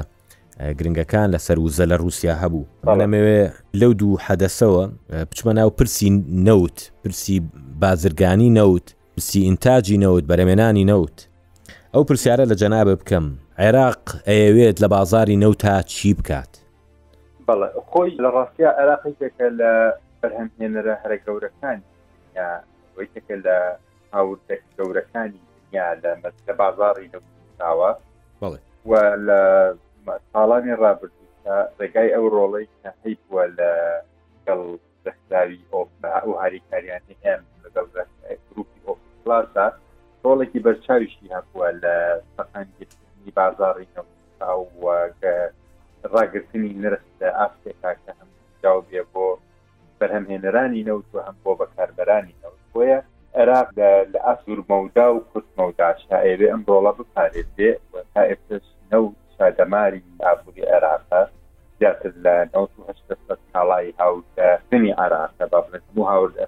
گرنگەکان 0.79 1.29
لەسەر 1.35 1.59
وزە 1.65 1.85
لە 1.91 1.97
رووسیا 2.03 2.35
هەبوو 2.43 2.65
لەمەوێ 3.01 3.43
لەو 3.81 3.93
دوو 4.01 4.15
حەدەسەوە 4.27 4.85
پچمە 5.31 5.53
ناو 5.61 5.71
پرسی 5.79 6.09
نەوت 6.49 6.79
پرسی 7.05 7.37
بازرگانی 7.83 8.51
نەوت 8.59 8.87
پرسی 9.15 9.41
ئینتاجی 9.49 9.99
نەوت 10.05 10.25
بەرەمێنانی 10.31 10.85
نەوت 10.91 11.17
ئەو 11.95 12.03
پرسیارە 12.09 12.45
لە 12.51 12.55
جەنابە 12.61 12.95
بکەم 13.01 13.27
عێراق 13.65 14.03
ئەیەوێت 14.29 14.77
لە 14.83 14.89
بازاری 14.95 15.37
نەوتا 15.43 15.77
چی 15.95 16.11
بکات 16.19 16.53
بەڵێ 17.49 17.69
خۆی 17.91 18.11
لە 18.25 18.29
ڕاستیا 18.37 18.71
عێراقیێکە 18.79 19.49
لە 19.61 19.73
بەرهەمێنەرە 20.21 20.95
هەرە 21.03 21.17
گەورەکانی 21.27 21.87
وەیتەکە 22.97 23.37
لە 23.47 23.57
هاورد 24.15 24.49
گەورەکانی 24.79 25.43
یا 25.77 25.87
لە 26.03 26.13
لە 26.49 26.53
بازاری 26.61 27.11
نەوتاوە 27.15 27.91
و 28.91 28.93
لە 29.29 29.41
ساڵانی 30.33 30.75
ڕابرد 30.83 31.15
ڕێگای 31.79 32.09
ئەو 32.15 32.27
ڕۆڵی 32.35 32.67
نەحی 32.85 33.15
بووە 33.23 33.45
لە 33.59 33.71
گەڵ 34.47 34.61
دەستاوی 35.05 35.61
ئۆپا 35.73 36.15
و 36.29 36.33
هاریکاریانی 36.43 37.15
ئەم 37.25 37.43
لەگەڵ 37.63 37.87
گروپی 38.49 38.81
ئۆپلاسا 38.87 39.67
ڕۆڵێکی 40.25 40.61
بەرچاویشی 40.67 41.27
هەبووە 41.37 41.69
لە 41.85 41.95
سەقانگیری 42.37 42.99
بازکردنی 43.27 43.87
بازاری 44.41 45.47
ڕاگررتنی 46.15 46.73
نرس 46.83 47.05
لە 47.21 47.29
ئافتێکا 47.41 47.93
کە 48.03 48.11
هەم 48.19 48.29
جااو 48.63 48.81
بێ 48.89 49.03
بۆ 49.13 49.27
بەرهەمهێنەرانی 49.99 50.87
نەوت 50.89 51.07
و 51.15 51.19
هەم 51.27 51.37
بۆ 51.45 51.51
بەکاربەرانی 51.61 52.35
نەوت 52.43 52.61
بۆیە 52.73 52.99
عێراق 53.39 53.69
لە 53.79 53.91
ئاسور 54.27 54.61
مەودا 54.71 55.07
و 55.13 55.25
کورت 55.31 55.49
مەودا 55.61 55.89
شاعێرێ 56.07 56.47
ئەم 56.53 56.63
ڕۆڵە 56.69 56.93
بپارێتێ 56.99 57.71
تا 58.15 58.23
ئێش 58.31 58.65
نەو 58.93 59.05
شادەماری 59.37 60.03
ئابووری 60.25 60.63
عێراقا 60.73 61.23
زیاتر 61.79 62.13
لە 62.25 62.35
1970 62.55 63.39
کاڵایی 63.53 63.97
هاوتە 64.01 64.47
سنی 64.71 64.93
عراقە 65.05 65.45
با 65.53 65.61
بڵێت 65.67 65.87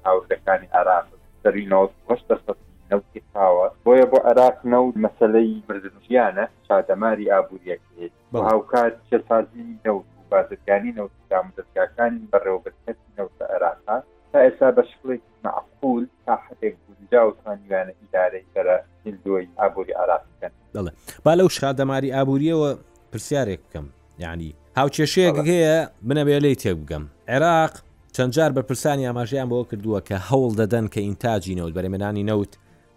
هاوردەکانی 0.07 0.69
عراق 0.79 1.07
سەری 1.45 1.63
1970 1.67 2.57
نەوتی 2.93 3.23
خاوە 3.33 3.67
بۆیە 3.87 4.07
بۆ 4.13 4.19
عراق 4.31 4.57
نەود 4.73 4.97
مەسلەی 5.05 5.53
بردنژیانە 5.69 6.45
چادەماری 6.67 7.27
ئابوووریەکێت 7.33 8.15
بە 8.33 8.39
هاوکات 8.49 8.93
چێسازی 9.11 9.65
نەوت 9.85 10.09
و 10.19 10.23
بازرگانی 10.33 10.91
نەوت 10.99 11.13
دامدەستگاکانی 11.31 12.23
بەڕێوەبەتی 12.33 13.11
نەوتە 13.19 13.45
عێراقا 13.53 13.97
تا 14.33 14.39
ئێستا 14.45 14.69
بە 14.77 14.83
شکڵێک 14.91 15.23
معقول 15.45 16.05
تا 16.27 16.35
حتێک 16.47 16.75
گونجا 16.87 17.21
و 17.29 17.33
توانیوانە 17.41 17.93
ئیدارەی 18.03 18.45
دەرە 18.55 18.77
هندۆی 19.07 19.47
ئابووری 19.61 19.93
عراقکەن 20.03 20.51
دڵێ 20.77 20.91
با 21.25 21.33
لەو 21.39 21.49
شادەماری 21.59 22.15
ئابوووریەوە 22.17 22.71
پرسیارێک 23.13 23.61
بکەم 23.67 23.87
یعنی 24.25 24.49
هاوچێشەیەک 24.79 25.37
هەیە 25.51 25.75
منە 26.09 26.23
بێ 26.27 26.37
لی 26.45 26.55
تێ 26.63 26.71
بگەم 26.81 27.05
عێراق 27.35 27.73
چەندجار 28.17 28.51
بە 28.57 28.63
پرسانی 28.69 29.07
ئاماژیان 29.07 29.49
بۆ 29.51 29.59
کردووە 29.71 30.01
کە 30.09 30.15
هەوڵ 30.29 30.53
دەدەن 30.61 30.87
کە 30.95 31.01
ئینتاجی 31.09 31.55
نەوت 31.59 31.73
بەرەمێنانی 31.77 32.25
نەوت 32.31 32.53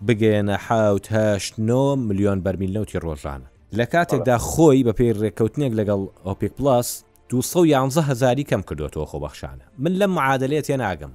بگەێنە 0.07 0.57
حوتهشت 0.67 1.53
9 1.59 1.95
میلیۆن 2.07 2.39
بەرمیل 2.45 2.71
نوتی 2.77 2.97
ڕۆژانە 3.05 3.47
لە 3.79 3.85
کاتێکدا 3.93 4.37
خۆی 4.49 4.83
بە 4.87 4.93
پێی 4.99 5.13
ڕێککەوتنێک 5.21 5.73
لەگەڵ 5.79 6.01
ئۆپیک 6.25 6.53
پلاس 6.57 6.89
211 7.29 8.01
هزاری 8.09 8.43
کەم 8.49 8.61
کردوەوە 8.69 9.07
خۆبەخشانە 9.11 9.65
من 9.83 9.91
لەم 9.99 10.09
معادلێت 10.17 10.65
تێ 10.67 10.77
ناگەم 10.77 11.11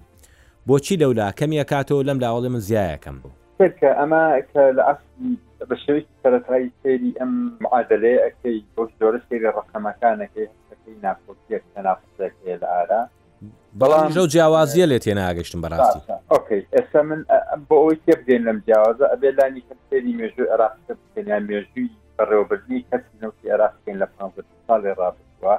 بۆچی 0.68 0.96
لەولا 1.02 1.28
کەمی 1.38 1.64
کاتەوە 1.72 2.02
لەم 2.08 2.18
لاوەڵی 2.24 2.48
من 2.54 2.60
زیایەکەم 2.68 3.16
بوو 3.22 3.32
کە 3.80 3.90
ئەمە 4.00 4.22
لە 4.76 4.82
بە 5.68 5.76
شوی 5.86 6.00
سەرەتایی 6.22 6.68
سێری 6.82 7.12
ئەم 7.20 7.32
معادلێ 7.64 8.14
ئەەکەی 8.24 8.58
بۆ 8.74 8.82
زۆرە 8.98 9.20
سێری 9.28 9.48
ڕقەمەکانەکەی 9.56 10.48
ناکۆتیەک 11.06 11.62
تەنافزەکە 11.74 12.54
لە 12.62 12.68
ئارا 12.74 13.02
بەڵام 13.80 14.08
ژە 14.14 14.22
جیاوازیە 14.34 14.86
لێ 14.90 14.98
تێناگەشتم 15.04 15.60
بەڕاستی 15.64 16.00
ئێستا 16.74 17.00
من 17.08 17.20
بۆ 17.68 17.74
ئەوی 17.82 17.98
تێبدێن 18.04 18.42
لەم 18.48 18.58
جیاوازە 18.66 19.04
ئەبێ 19.12 19.30
لانی 19.38 19.62
کەسێری 19.68 20.12
مێژوو 20.18 20.50
عراقتە 20.54 20.92
بکەنیان 21.00 21.42
مێژووی 21.48 21.90
بەڕێوەبرنی 22.16 22.78
کەسی 22.90 23.16
نەوتی 23.22 23.46
عراقکەین 23.54 23.96
لە 24.02 24.06
پ 24.10 24.14
ساڵی 24.66 24.92
ڕابوە 25.00 25.54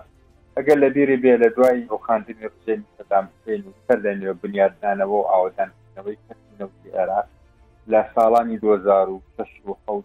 ئەگەر 0.57 0.77
لە 0.83 0.89
بیری 0.95 1.17
بێ 1.23 1.33
لە 1.43 1.49
دوای 1.55 1.79
ڕۆخاندن 1.91 2.37
حسێن 2.45 2.81
سەدام 2.97 3.25
حسێن 3.35 3.61
و 3.67 3.71
سەر 3.85 3.97
لە 4.05 4.11
نوێ 4.19 4.33
بنیاددانەوە 4.41 5.15
و 5.19 5.27
ئاودانەوەی 5.31 6.17
کەسی 6.25 6.51
نەوتی 6.59 6.89
عراق 7.01 7.27
لە 7.91 8.01
ساڵانی 8.15 8.57
2010 8.63 10.01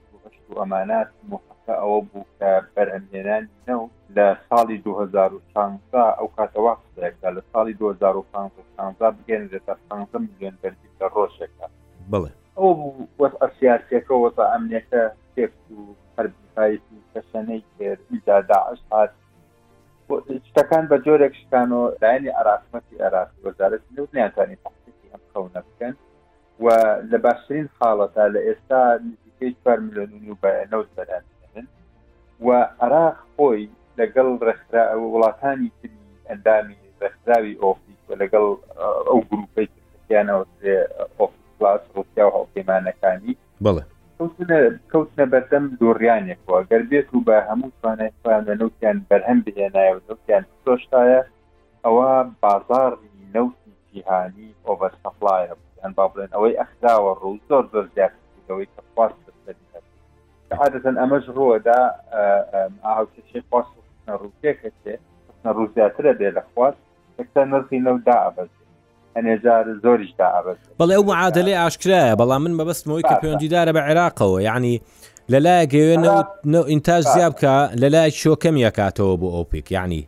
ئەمانات 0.63 1.11
مخەکە 1.31 1.75
ئەوە 1.83 2.01
بوو 2.09 2.27
کە 2.39 2.51
بەرهەمێنان 2.75 3.45
نەوت 3.69 3.96
لە 4.15 4.27
ساڵی 4.49 4.77
2015 4.85 6.05
ئەو 6.19 6.29
کاتەوا 6.37 6.73
قسەیەکە 6.81 7.29
لە 7.37 7.41
ساڵی 7.53 7.75
2015 7.79 9.11
بگەێنێتە 9.19 9.59
15 9.91 10.19
میلیۆن 10.27 10.55
بەرزی 10.63 10.93
لە 11.01 11.07
ڕۆژێکە 11.15 11.67
بڵێ 12.11 12.31
ئەو 12.59 12.71
وەس 13.21 13.35
ئەسیارسیەکە 13.43 14.15
وەتا 14.23 14.45
ئەمنێکە 14.53 15.03
تێک 15.35 15.53
و 15.75 15.81
هەربیایی 16.17 16.81
کەسەنەی 17.13 17.61
کرد 17.77 18.03
ئیداداعش 18.13 18.81
هات 18.93 19.11
شتەکان 20.49 20.85
بە 20.91 20.97
جۆرێک 21.07 21.35
شتان 21.43 21.71
و 21.79 21.83
لاینی 22.03 22.33
عراقمەتی 22.41 22.97
عراق 23.07 23.29
وەزارەت 23.47 23.83
نوتیانتانی 23.97 24.57
تاقیی 24.65 25.11
ئەم 25.13 25.23
خەونە 25.33 25.61
بکەن 25.69 25.95
و 26.65 26.67
لە 27.11 27.17
باشترین 27.25 27.69
خاڵەتا 27.77 28.25
لە 28.35 28.41
ئێستا 28.47 28.81
نزیکەی 29.07 29.55
4 29.65 29.79
میلیۆنی 29.87 30.31
و 30.33 30.37
بە 30.43 30.53
نەوت 30.73 30.91
بەران 30.97 31.25
و 32.47 32.51
عراق 32.85 33.17
خۆی 33.37 33.63
لەگەڵ 34.01 34.29
ڕێکرا 34.47 34.85
وڵاتانی 35.13 35.69
تری 35.79 35.99
ئەندامی 36.29 36.77
ڕێکراوی 37.03 37.55
ئۆفیس 37.63 38.01
و 38.09 38.13
لەگەڵ 38.23 38.47
ئەو 39.09 39.19
گروپیانەوە 39.31 40.43
ئۆفیس 41.21 41.47
کلاس 41.57 41.83
ڕوسیا 41.95 42.25
و 42.27 42.35
هەڵپەیمانەکانی 42.37 43.33
بڵێ 43.65 43.85
کەوتنە 44.93 45.27
بەردەم 45.33 45.65
دۆڕیانێکەوە 45.81 46.59
گەربێت 46.71 47.09
و 47.13 47.25
بە 47.29 47.37
هەموو 47.49 47.77
توانێتیان 47.81 48.43
لەنووتیان 48.49 48.97
بەرهەم 49.11 49.39
بهێنایە 49.47 49.93
نوتیان 50.09 50.45
سۆشتایە 50.65 51.21
ئەوە 51.85 52.11
بازاری 52.43 53.13
نوتی 53.35 53.71
جیهانی 53.89 54.49
ئۆڤەرسەفلایە 54.67 55.55
یان 55.81 55.93
با 55.99 56.05
بڵێن 56.13 56.31
ئەوەی 56.35 56.59
ئەخداوە 56.61 57.13
ڕوو 57.23 57.41
زۆر 57.49 57.65
زۆر 57.73 57.87
زیاتەوەی 57.97 58.69
کە 58.75 58.81
خواست 58.95 59.19
عادەتەن 60.63 60.97
ئەمەش 61.03 61.25
ڕۆدا 61.39 61.81
ئاهاوشی 62.85 63.41
خواست 63.51 63.73
حسنە 64.09 64.19
ڕووسێکە 64.19 64.69
چێ 64.85 64.93
حسنە 65.29 65.53
ڕووسیاترە 65.57 66.13
بێ 66.19 66.29
لە 66.37 66.43
خوارد 66.55 66.77
تا 67.35 67.43
نرخی 67.51 67.79
نەو 67.87 67.97
دابز 68.09 68.51
هەنێجار 69.17 69.65
زۆریش 69.83 70.13
دابز 70.23 70.59
بەڵێ 70.81 70.95
ئەو 70.97 71.05
معادلێ 71.11 71.55
ئاشکرایە 71.61 72.15
بەڵام 72.21 72.43
من 72.45 72.55
بەبستمەوەی 72.61 73.05
کە 73.09 73.15
پەیوەندیدارە 73.21 73.73
بە 73.77 73.83
عێراقەوە 73.87 74.39
یعنی 74.49 74.75
لەلای 75.33 75.65
گەوێنەوە 75.73 76.21
ئینتاج 76.71 77.03
زیاب 77.15 77.33
بکە 77.37 77.55
لەلای 77.83 78.11
شۆکەم 78.21 78.57
یەکاتەوە 78.67 79.15
بۆ 79.21 79.29
ئۆپیک 79.37 79.67
یعنی 79.79 80.03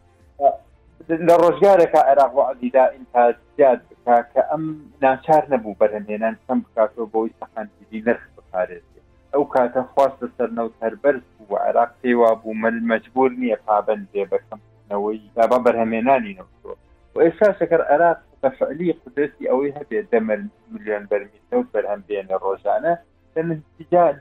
لە 1.29 1.35
ڕۆژگارێکە 1.43 2.01
عێراق 2.09 2.33
عدیدا 2.51 2.85
ئینتاج 2.97 3.35
زیاد 3.57 3.81
بکە 3.91 4.17
کە 4.33 4.43
ئەم 4.51 4.63
ناچار 5.03 5.43
نەبوو 5.53 5.79
بەرهێنان 5.81 6.35
کەم 6.47 6.59
بکاتەوە 6.65 7.07
بۆی 7.13 7.31
سەخاندی 7.39 8.01
نرخ 8.07 8.25
بپارێت 8.37 8.87
ئەو 9.35 9.45
کاتە 9.55 9.81
خواست 9.95 10.17
بەسەر 10.23 10.49
نەوت 10.59 10.75
هەربەرز 10.85 11.25
و 11.51 11.53
عراق 11.67 11.91
پێوا 12.03 12.31
بوو 12.41 12.53
مل 12.63 12.77
مجبور 12.93 13.31
نییە 13.41 13.57
پابند 13.67 14.05
بێ 14.13 14.25
بەکەمەوەی 14.33 15.21
دابا 15.37 15.59
بەرهەمێنانی 15.67 16.37
نەوتۆ 16.39 16.73
و 17.15 17.17
ئێستا 17.25 17.49
شەکەر 17.61 17.83
عراق 17.93 18.19
بەفعلی 18.43 18.97
قدرستی 19.03 19.49
ئەوەی 19.51 19.75
هەبێ 19.79 20.01
دەمە 20.13 20.35
میلیۆن 20.73 21.03
بەرمی 21.11 21.41
نەوت 21.53 21.67
بەرهەم 21.75 22.01
بێنە 22.09 22.37
ڕۆژانە 22.45 22.93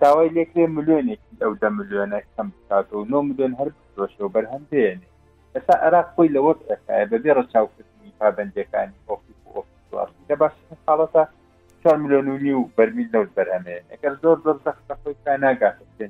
داوای 0.01 0.29
لێکرێ 0.35 0.65
ملیۆنێکی 0.75 1.33
ئەو 1.41 1.51
دە 1.61 1.69
ملیۆنە 1.77 2.19
کەم 2.33 2.47
بکات 2.55 2.87
و 2.93 3.05
9 3.11 3.21
میلیۆن 3.27 3.53
هەر 3.59 3.69
ۆشەوە 4.03 4.27
بەرهەم 4.35 4.63
بێنێ 4.71 5.07
ئەسا 5.55 5.73
عراق 5.85 6.07
خۆی 6.15 6.33
لەوە 6.35 6.53
بەکایە 6.59 7.05
بەبێ 7.11 7.31
ڕچاوکردنی 7.39 8.15
پابندەکانی 8.19 8.97
ئۆفیس 9.09 9.39
ئۆفیس 9.53 10.23
دە 10.29 10.35
باش 10.41 10.53
حاڵەتە 10.87 11.23
چهار 11.87 11.97
میلیۆن 11.99 12.27
و 12.27 12.37
نیو 12.37 12.59
بەرمیل 12.77 13.07
نەوت 13.15 13.29
بەرهەمێ 13.37 13.75
ئەگەر 13.91 14.13
زۆر 14.23 14.37
زۆر 14.45 14.55
سەخت 14.65 14.91
خۆی 15.03 15.15
تا 15.25 15.31
ناگاتە 15.43 15.83
پێ 15.99 16.05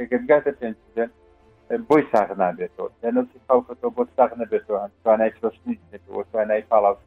ئەگەرگاتە 0.00 0.52
پێ 0.58 1.76
بۆی 1.88 2.02
ساغ 2.12 2.30
نابێتەوە 2.40 2.88
لەنەوسی 3.02 3.38
خەڵکەەوە 3.48 3.92
بۆ 3.96 4.02
ساغ 4.16 4.30
نەبێتەوە 4.40 4.78
توانای 5.04 5.30
بەشنیەوە 5.42 6.22
توانای 6.32 6.62
پاڵاوسی 6.70 7.06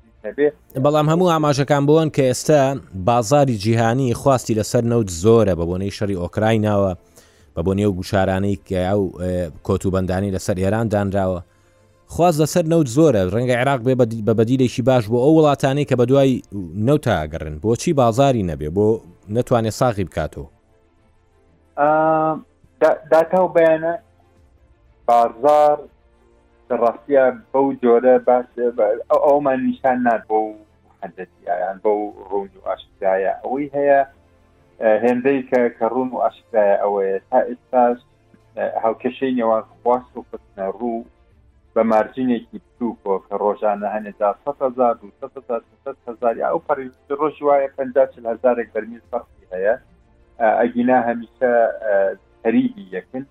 بەڵام 0.85 1.07
هەموو 1.11 1.31
ئاماژەکان 1.33 1.83
بۆن 1.89 2.09
کە 2.15 2.21
ئێستا 2.29 2.61
بازاری 3.09 3.57
جیهانی 3.63 4.13
خواستی 4.13 4.53
لەسەر 4.59 4.83
نەوت 4.91 5.09
زۆرە 5.23 5.53
بە 5.59 5.65
بۆنەی 5.69 5.93
شەری 5.97 6.17
ئۆکرایناوە 6.23 6.93
بە 7.55 7.61
بۆ 7.65 7.73
نێو 7.79 7.91
گوشارانەی 7.99 8.59
کە 8.67 8.79
ئەو 8.89 9.01
کۆتوبندانی 9.67 10.33
لەسەر 10.35 10.57
ئێران 10.63 10.87
دانراوە 10.93 11.39
خواز 12.13 12.35
لەسەر 12.41 12.65
نەوت 12.73 12.87
زۆرە 12.97 13.21
ڕەنگە 13.33 13.55
عێراق 13.59 13.81
بێ 13.85 13.93
بە 14.27 14.33
بەدیلێکی 14.39 14.83
باش 14.89 15.03
بۆ 15.11 15.17
ئەو 15.23 15.33
وڵاتانی 15.39 15.85
کە 15.89 15.95
بە 15.99 16.05
دوای 16.11 16.31
نەوتاگەڕن 16.87 17.55
بۆچی 17.63 17.93
بازاری 18.01 18.47
نەبێ 18.51 18.69
بۆ 18.77 18.87
نەتوانێت 19.35 19.75
ساغی 19.81 20.03
بکاتەوە 20.09 20.47
داتاو 23.11 23.47
بەیانە 23.55 23.93
بازار 25.09 25.77
ڕاستە 26.81 27.23
بەو 27.51 27.67
جۆرە 27.81 28.15
باش 28.27 28.45
ئەومان 29.27 29.59
نیشان 29.69 29.97
نات 30.07 30.21
بۆ 30.29 30.39
حەدەتیان 31.03 31.77
بۆ 31.83 31.91
ڕون 32.31 32.49
و 32.59 32.65
ئاشتایە 32.69 33.31
ئەوەی 33.43 33.67
هەیە 33.75 34.01
هێندەی 35.03 35.39
کە 35.49 35.59
کە 35.77 35.85
ڕون 35.95 36.09
و 36.13 36.17
ئاشتایە 36.23 36.75
ئەوەیە 36.83 37.15
تا 37.31 37.39
ئێستاش 37.49 37.97
هاوکەشەی 38.83 39.33
نێوان 39.39 39.63
خواست 39.73 40.11
و 40.17 40.21
قستنە 40.29 40.67
ڕوو 40.81 40.99
بە 41.79 41.83
مارجینێکی 41.95 42.57
دووکۆ 42.79 43.15
کە 43.25 43.33
ڕۆژانە 43.43 43.87
هەنێدا 43.95 44.29
1000هزار 44.43 46.35
یا 46.41 46.47
ئەو 46.51 46.59
ڕۆژی 47.19 47.43
وایە 47.47 47.69
500هزارێک 47.77 48.67
بەرمیز 48.73 49.03
بەخی 49.11 49.41
هەیە 49.53 49.75
ئەگینا 50.61 50.99
هەمیشە 51.07 51.51
هەریبی 52.45 52.85
یەکن 52.95 53.23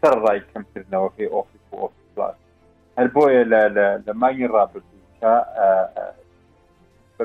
سەر 0.00 0.14
ڕای 0.24 0.40
کەمکردنەوە 0.50 1.08
پێی 1.16 1.32
ئۆفیس 1.34 1.64
ئۆفیس 1.82 2.12
هەر 2.98 3.08
بۆیە 3.16 3.42
لە 3.52 4.12
مانگی 4.22 4.50
ڕابردوکە 4.54 5.34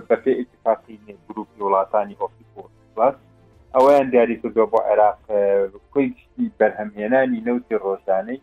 بەپێ 0.10 0.32
ئتیفاقی 0.42 0.96
گروپی 1.28 1.62
وڵاتانی 1.66 2.16
ئۆفیس 2.22 2.50
ئەویان 3.76 4.06
دیاری 4.12 4.36
کردو 4.42 4.66
بۆ 4.72 4.80
عێراق 4.90 5.18
کوی 5.94 6.08
بەرهەمهێنانی 6.60 7.44
نەوتی 7.48 7.76
ڕۆژانەی 7.86 8.40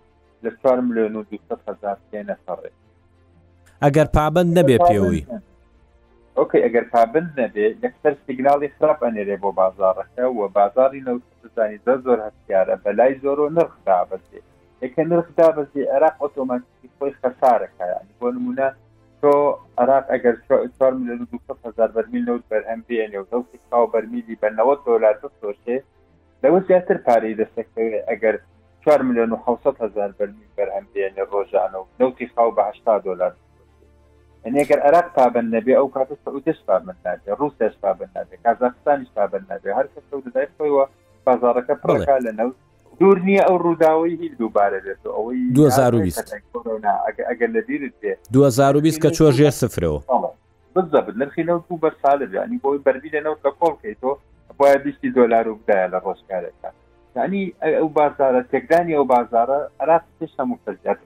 لە 0.47 0.51
چوار 0.63 0.79
میلیۆن 0.89 1.15
و 1.17 1.23
هزار 1.69 1.97
پێ 2.11 2.21
نەفەڕێ 2.31 2.71
ئەگەر 3.85 4.07
پابند 4.17 4.51
نەبێ 4.59 4.77
پێوەی 4.89 5.23
ئۆکەی 6.39 6.65
ئەگەر 6.67 6.87
پابند 6.95 7.31
نەبێ 7.41 7.67
یەکسەر 7.85 8.13
سیگناڵی 8.25 8.69
خراپ 8.77 9.01
ئەنێرێ 9.07 9.37
بۆ 9.43 9.51
بازارەکە 9.59 10.25
و 10.39 10.41
بازاری 10.57 11.05
نەوتزانی 11.09 11.83
دە 11.87 11.95
زۆر 12.05 12.19
هەستیارە 12.27 12.75
بەلای 12.85 13.13
زۆر 13.25 13.39
و 13.41 13.53
نرخ 13.57 13.75
دابەزێ 13.87 14.41
یەکە 14.85 15.03
نرخ 15.11 15.29
دابەزی 15.39 15.89
عێراق 15.93 16.17
ئۆتۆماتیکی 16.23 16.89
خۆی 16.97 17.13
خەسارەکەیانی 17.23 18.15
بۆ 18.21 18.27
نمونە 18.35 18.69
تۆ 19.21 19.33
عراق 19.83 20.07
ئەگەر 20.15 20.35
چوار 20.77 20.93
میلیۆن 20.99 21.23
و 21.49 21.53
هزار 21.67 21.91
بەرمیل 21.97 22.25
نەوت 22.29 22.45
بەرهەم 22.51 22.81
بێنێ 22.89 23.19
و 23.21 23.29
دەوتی 23.33 23.59
خاو 23.69 23.85
بەرمیلی 23.95 24.37
بە 24.43 24.49
90 24.59 24.87
دلار 24.87 25.15
دۆشێ 25.43 25.79
لەوە 26.43 26.59
زیاتر 26.69 26.97
پارەی 27.07 27.39
دەسەکەوێ 27.41 27.99
ئەگەر 28.11 28.37
4 28.91 29.03
میلیۆن 29.03 29.33
و 29.33 29.37
600 29.47 29.83
هزار 29.83 30.11
بەرمی 30.21 30.47
بەرهەمدێنێ 30.59 31.23
ڕۆژانە 31.33 31.77
و 31.79 31.85
نوتی 32.01 32.27
خاو 32.35 32.53
بە 32.57 33.03
دلار 33.05 33.33
ئەنێگەر 34.45 34.79
عراق 34.87 35.07
پابند 35.17 35.49
نەبێ 35.57 35.73
ئەو 35.79 35.89
کات 35.95 36.09
سعودش 36.25 36.59
پابند 36.67 36.99
نابێ 37.07 37.33
رووسش 37.39 37.75
پابند 37.83 38.11
نابێ 38.17 38.37
کازاخستانیش 38.45 39.09
پابند 39.17 39.47
نابێ 39.53 39.71
هەر 39.79 39.87
کەس 39.95 40.05
دەدای 40.27 40.47
خۆیەوە 40.59 40.85
بازارەکە 41.27 41.75
پڕەکە 41.83 42.17
لە 42.27 42.33
نەوت 42.39 42.57
دوور 43.01 43.19
نییە 43.27 43.43
ئەو 43.49 43.59
ڕووداوی 43.65 44.15
هیچ 44.23 44.33
دووبارە 44.41 44.79
بێت 44.85 45.03
ئەوەی 45.17 45.39
2020 45.55 46.35
ئەگەر 47.31 47.51
لە 47.57 47.61
دیرت 47.69 47.95
بێ 48.03 48.13
2020 48.33 49.03
کە 49.03 49.11
چۆ 49.11 49.33
ژێر 49.39 49.51
سفرەوە 49.61 50.01
بزەبت 50.75 51.17
نرخی 51.17 51.43
نەوت 51.45 51.67
بوو 51.69 51.79
بەر 51.85 51.95
ساڵ 52.03 52.21
ینی 52.23 52.59
بۆی 52.65 52.79
بەربی 52.87 53.11
لە 53.17 53.21
نەوت 53.27 53.39
لە 53.47 53.51
کۆڵکەیتەوە 53.61 54.17
باید 54.59 54.83
20 54.83 54.99
دلار 55.17 55.49
و 55.49 55.55
بدایە 55.59 55.89
لە 55.93 55.99
ڕۆژکارەکە 56.05 56.69
ینی 57.25 57.43
ئەو 57.69 57.87
بازارە 57.99 58.41
تێکدانی 58.53 58.93
ئەو 58.97 59.05
بازارە 59.15 59.59
ئەرات 59.81 60.03
پێش 60.21 60.31
هەموو 60.39 60.57
سەرجات 60.67 60.99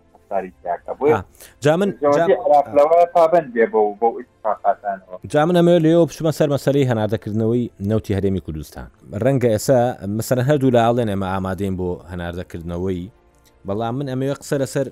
جا 5.31 5.46
من 5.46 5.57
ئەمە 5.59 5.77
لێەوە 5.85 6.05
بچمە 6.09 6.33
سەر 6.38 6.49
مەسەری 6.55 6.88
هەناردەکردنەوەی 6.90 7.64
نەوتی 7.90 8.12
هەرێمی 8.18 8.42
کوردستان 8.46 8.87
ڕەنگە 9.23 9.49
ئێسا 9.55 9.79
مەسەر 10.18 10.38
هەردوو 10.49 10.75
لە 10.77 10.81
ئاڵێن 10.87 11.09
ئێمە 11.12 11.29
ئامادەین 11.33 11.75
بۆ 11.81 11.90
هەناردەکردنەوەی 12.12 13.01
بەڵام 13.68 13.94
من 13.99 14.07
ئەمەوە 14.12 14.35
قسە 14.40 14.57
لەسەر 14.62 14.87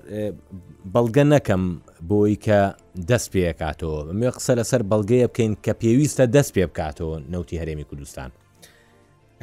بەڵگە 0.93 1.23
نەکەم 1.33 1.63
بۆی 2.11 2.35
کە 2.45 2.59
دەست 3.09 3.27
پێ 3.33 3.51
کاتەوە 3.61 3.97
ئەمێ 4.11 4.29
قسە 4.37 4.53
لەسەر 4.59 4.81
بەڵگەیە 4.91 5.27
بکەین 5.31 5.53
کە 5.65 5.73
پێویستە 5.81 6.25
دەست 6.35 6.51
پێ 6.55 6.65
بکاتەوە 6.71 7.15
نەوتی 7.33 7.57
هەرێمی 7.61 7.85
کوردستان 7.89 8.29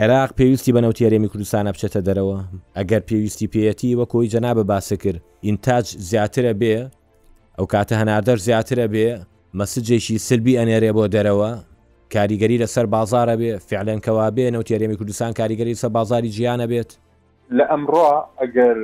عێراق 0.00 0.30
پێویستی 0.38 0.72
بە 0.74 0.80
نەوتیارێمی 0.84 1.28
کوردستانە 1.32 1.72
بچێتە 1.74 2.00
دەرەوە 2.08 2.38
ئەگەر 2.76 3.02
پێویستی 3.08 3.48
پێەتی 3.52 3.96
وە 3.98 4.04
کۆی 4.12 4.30
جەنابە 4.34 4.64
باسە 4.70 4.96
کرد 5.02 5.20
ئینتاج 5.46 5.84
زیاترە 6.08 6.52
بێ 6.60 6.76
ئەو 7.58 7.66
کاتە 7.72 7.94
هەناردەر 8.00 8.38
زیاترە 8.46 8.86
بێ 8.94 9.08
مەسجێکی 9.58 10.16
سربی 10.28 10.54
ئەنێرێ 10.60 10.90
بۆ 10.96 11.04
دەرەوە 11.14 11.50
کاریگەری 12.14 12.56
لەسەر 12.62 12.86
بازارە 12.94 13.34
بێ 13.40 13.52
فعلەنکەوا 13.68 14.26
بێ 14.36 14.44
نەوتیارێمی 14.54 14.96
کوردستان 15.00 15.30
کاریگەری 15.40 15.74
سە 15.82 15.88
بازاری 15.96 16.30
گیانە 16.36 16.66
بێت 16.72 16.90
لە 17.56 17.64
ئەمڕۆ 17.72 18.08
ئەگەر 18.40 18.76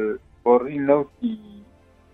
بۆڕی 0.45 0.79
نوتی 0.89 1.35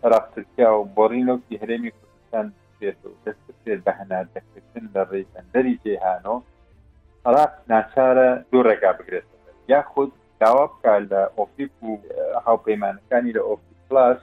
عراقترکیا 0.05 0.71
و 0.79 0.83
بۆڕی 0.97 1.23
نوتی 1.29 1.55
هەرێمی 1.63 1.91
کوردستان 1.97 2.47
بێت 2.81 3.01
و 3.07 3.11
دەست 3.25 3.47
بە 3.85 3.93
هەناردەکردن 4.01 4.85
لە 4.95 5.03
ڕێ 5.11 5.23
بەندەری 5.35 5.75
جێهانەوە 5.85 6.39
عراق 7.27 7.53
ناچارە 7.71 8.29
دوو 8.53 8.63
ڕێگا 8.69 8.93
بگرێت 8.99 9.25
یا 9.69 9.83
خود 9.83 10.13
داوا 10.41 10.67
بکە 10.67 10.95
لە 11.11 11.23
ئۆفیپ 11.39 11.73
و 11.83 11.99
هاوپەیمانەکانی 12.47 13.33
لە 13.37 13.43
ئۆفی 13.49 13.75
پلاس 13.89 14.19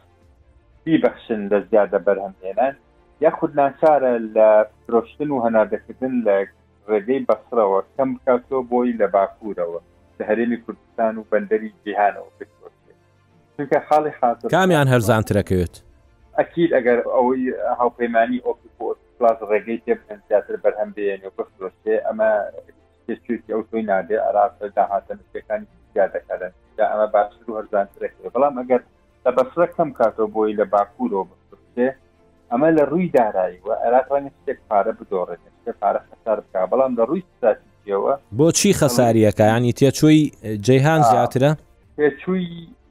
بیبەخشن 0.86 1.42
لە 1.52 1.58
زیادە 1.72 2.00
بەرهەمهێنان 2.06 2.74
یا 3.22 3.30
خود 3.38 3.52
ناچارە 3.62 4.14
لە 4.36 4.48
فرۆشتن 4.86 5.30
و 5.32 5.40
هەناردەکردن 5.46 6.14
لە 6.26 6.36
ڕێگەی 6.90 7.22
بەسرەوە 7.30 7.80
کەم 7.98 8.10
بکاتۆ 8.18 8.58
بۆی 8.72 8.92
لە 9.02 9.08
باکوورەوە 9.14 9.80
لە 10.20 10.24
هەرێمی 10.30 10.58
کوردستان 10.64 11.14
و 11.18 11.24
بەندەری 11.32 11.72
جیهانەوە 11.86 12.30
چونکە 13.58 13.80
خاڵی 13.90 14.12
خاتر 14.20 14.48
کامیان 14.58 14.88
هەرزانترەکەوێت 14.94 15.74
ئەکیل 16.40 16.70
ئەگەر 16.78 17.00
ئەوەی 17.16 17.44
هاوپەیمانی 17.80 18.40
ئۆفیپ 18.48 18.78
پلاس 19.20 19.40
ڕێگەی 19.52 19.80
تێ 19.86 19.94
زیاتر 20.30 20.56
بەرهەم 20.64 20.90
بێن 20.96 21.22
و 21.26 21.30
بفرۆشتێ 21.38 21.96
ئەمە 22.06 22.32
پێشکی 23.08 23.38
ئەو 23.54 23.62
تۆی 23.70 23.84
نادێ 23.92 24.18
ئەراستە 24.26 24.66
داهاتە 24.78 25.12
نوستەکانی 25.20 25.68
یا 25.98 26.06
دەکەن 26.16 26.42
دا 26.78 26.86
ئەمە 26.92 27.08
باشتر 27.16 27.44
و 27.50 27.54
هەرزانترێک 27.60 28.12
بەڵام 28.34 28.54
ئەگەر 28.62 28.82
لە 29.26 29.32
بەسرە 29.38 29.66
کەم 29.76 29.90
کاتەوە 30.00 30.30
بۆی 30.36 30.56
لە 30.60 30.66
باکوورەوە 30.74 31.26
بسێ 31.52 31.88
ئەمە 32.52 32.68
لە 32.78 32.84
ڕووی 32.92 33.10
دارایی 33.18 33.58
و 33.68 33.70
ئەراتوانێت 33.84 34.36
شتێک 34.42 34.60
پارە 34.70 34.92
بدۆڕێت 35.00 35.42
شتێک 35.58 35.76
پارە 35.84 36.02
خەسار 36.08 36.38
بکە 36.44 36.62
بەڵام 36.72 36.92
لە 37.00 37.04
ڕووی 37.10 37.24
ساتیەوە 37.42 38.14
بۆچی 38.40 38.74
خەساریەکە 38.80 39.46
ینی 39.56 39.74
تێچووی 39.80 40.22
جەیهان 40.66 41.02
زیاترە 41.12 41.52
پێچووی 41.98 42.48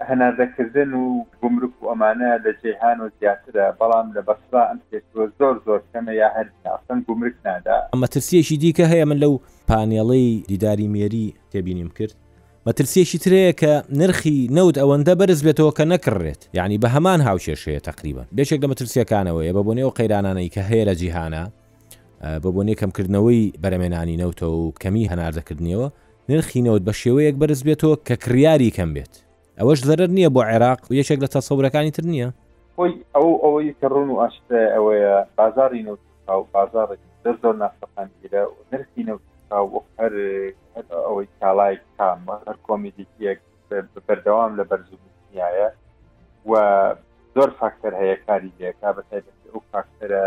هەنادەکردن 0.08 0.90
و 1.02 1.04
گمرک 1.42 1.74
و 1.82 1.84
ئەمانە 1.90 2.30
لە 2.44 2.50
جیهان 2.62 2.98
و 3.04 3.06
زیاترە 3.18 3.66
بەڵام 3.80 4.06
لە 4.16 4.20
بەسرا 4.28 4.62
ئەم 4.68 4.78
زۆر 5.40 5.56
زۆر 5.66 5.80
کەمە 5.92 6.12
یا 6.22 6.28
هەر 6.36 6.46
ئاسن 6.66 6.98
گمرک 7.08 7.36
نادا 7.44 7.78
ئەمە 7.94 8.08
ترسیەکی 8.14 8.56
دیکە 8.62 8.84
هەیە 8.92 9.06
من 9.10 9.18
لەو 9.24 9.34
پانێڵەی 9.70 10.44
دیداری 10.48 10.88
مێری 10.94 11.26
تێبینیم 11.54 11.88
کرد 11.98 12.14
مەترسێکی 12.68 13.18
ترەیە 13.24 13.52
کە 13.60 13.72
نرخی 14.00 14.38
نەوت 14.56 14.76
ئەوەندە 14.80 15.14
بەرز 15.20 15.40
بێتەوە 15.46 15.72
کە 15.78 15.84
نەکڕێت 15.92 16.40
یعنی 16.58 16.76
بە 16.82 16.88
هەمان 16.94 17.20
هاوشێشەیە 17.28 17.80
تقریبا 17.90 18.24
بێشێک 18.36 18.60
لە 18.64 18.68
مەترسیەکانەوەی 18.72 19.52
بە 19.56 19.62
بۆنێەوە 19.66 19.92
قەیرانانەی 19.98 20.48
کە 20.54 20.60
هەیە 20.70 20.84
لە 20.88 20.94
جیهانە 21.00 21.44
بە 22.42 22.50
بۆنێ 22.54 22.74
کەمکردنەوەی 22.80 23.42
بەرەمێنانی 23.62 24.16
نەوتە 24.22 24.46
و 24.58 24.72
کەمی 24.82 25.08
هەناردەکردنیەوە 25.12 25.88
نرخینەوت 26.28 26.82
بە 26.88 26.92
شێوەیەک 27.02 27.34
بەرز 27.40 27.60
بێتەوە 27.68 27.94
کە 28.06 28.14
کریاری 28.24 28.70
کەم 28.76 28.90
بێت 28.94 29.14
ئەوەش 29.58 29.78
زەرر 29.88 30.08
نییە 30.16 30.28
بۆ 30.34 30.40
عێراق 30.50 30.80
و 30.90 30.92
یەکێک 31.00 31.18
لە 31.24 31.28
تاسەورەکانی 31.34 31.90
تر 31.96 32.04
نییە 32.12 32.28
ئەو 33.14 33.26
ئەوەی 33.44 33.70
کە 33.80 33.86
ڕون 33.94 34.08
و 34.12 34.16
ئاشتە 34.22 34.60
ئەوەیە 34.74 35.14
بازاری 35.38 35.82
نەوت 35.86 36.00
بازار 36.54 36.88
زۆر 37.24 37.36
زۆر 37.42 37.54
نافتەقان 37.62 38.08
نرخی 38.72 39.02
نەوت 39.08 39.24
هەر 39.52 40.14
ئەوەی 41.06 41.28
کاڵای 41.40 41.76
کام 41.98 42.20
هەر 42.46 42.56
کۆمیدیکیەک 42.68 43.40
بەردەوام 44.06 44.52
لە 44.58 44.64
بەرزوبنیایە 44.70 45.68
و 46.50 46.52
زۆر 47.34 47.50
فاکتەر 47.60 47.92
هەیە 48.00 48.16
کاری 48.26 48.52
لەکە 48.60 48.90
بە 48.96 49.02
ئەو 49.52 49.60
فاکتەرە 49.72 50.24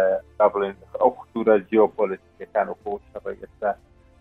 بڵێن 0.54 0.76
ئەو 1.02 1.10
خورە 1.26 1.56
جیۆپۆلتیەکان 1.70 2.68
و 2.70 2.76
خۆشەڕێستا 2.82 3.72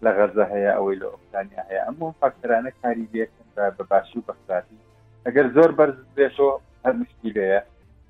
لە 0.05 0.11
غەزە 0.19 0.45
هەیە 0.53 0.73
ئەوەی 0.77 0.97
لە 1.03 1.07
ئۆکتانیا 1.13 1.63
هەیە 1.69 1.83
ئەمون 1.87 2.13
فاکتەرانە 2.21 2.71
کاری 2.83 3.07
لەکەن 3.15 3.47
بەباشی 3.79 4.19
و 4.19 4.27
بەخراتی 4.29 4.85
ئەگەر 5.27 5.47
زۆر 5.57 5.71
بەرز 5.79 5.99
بێشەوە 6.17 6.53
هەر 6.85 6.95
مشکی 7.01 7.31
لەیە 7.39 7.61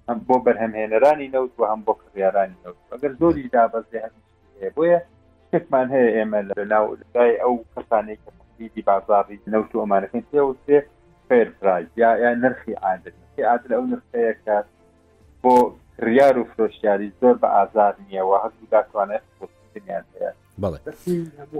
هەم 0.08 0.18
بۆ 0.28 0.34
بەرهەمهێنەرانی 0.46 1.32
نەوت 1.34 1.52
و 1.56 1.68
هەم 1.70 1.80
بۆ 1.86 1.92
کڕیارانی 2.00 2.60
نەوت 2.64 2.78
ئەگەر 2.92 3.12
زۆری 3.20 3.50
دابەزێ 3.54 3.98
هەر 4.04 4.12
بۆیە 4.76 5.00
شتێکمان 5.56 5.86
هەیە 5.94 6.10
ئێمە 6.16 6.40
لە 6.48 6.62
ناودای 6.72 7.34
ئەو 7.42 7.54
کەسانێک 7.74 8.20
دیدی 8.58 8.82
بازاری 8.88 9.36
نەوت 9.52 9.70
و 9.72 9.82
ئەمانەکەن 9.82 10.22
تێ 10.30 10.40
و 10.44 10.54
سێ 10.64 10.76
فێرپراز 11.28 11.86
یا 12.02 12.10
یا 12.24 12.30
نرخی 12.44 12.74
عادل 12.84 13.14
عادل 13.50 13.70
ئەو 13.76 13.84
نرخەیە 13.92 14.34
کە 14.44 14.56
بۆ 15.42 15.56
کریار 15.96 16.34
و 16.38 16.44
فرۆشیاری 16.52 17.08
زۆر 17.20 17.36
بە 17.42 17.48
ئازار 17.56 17.92
نییەوە 18.06 18.36
هەردوو 18.44 18.70
داتوانێت 18.72 19.24
خۆیان 19.38 20.04
هەیە 20.12 20.30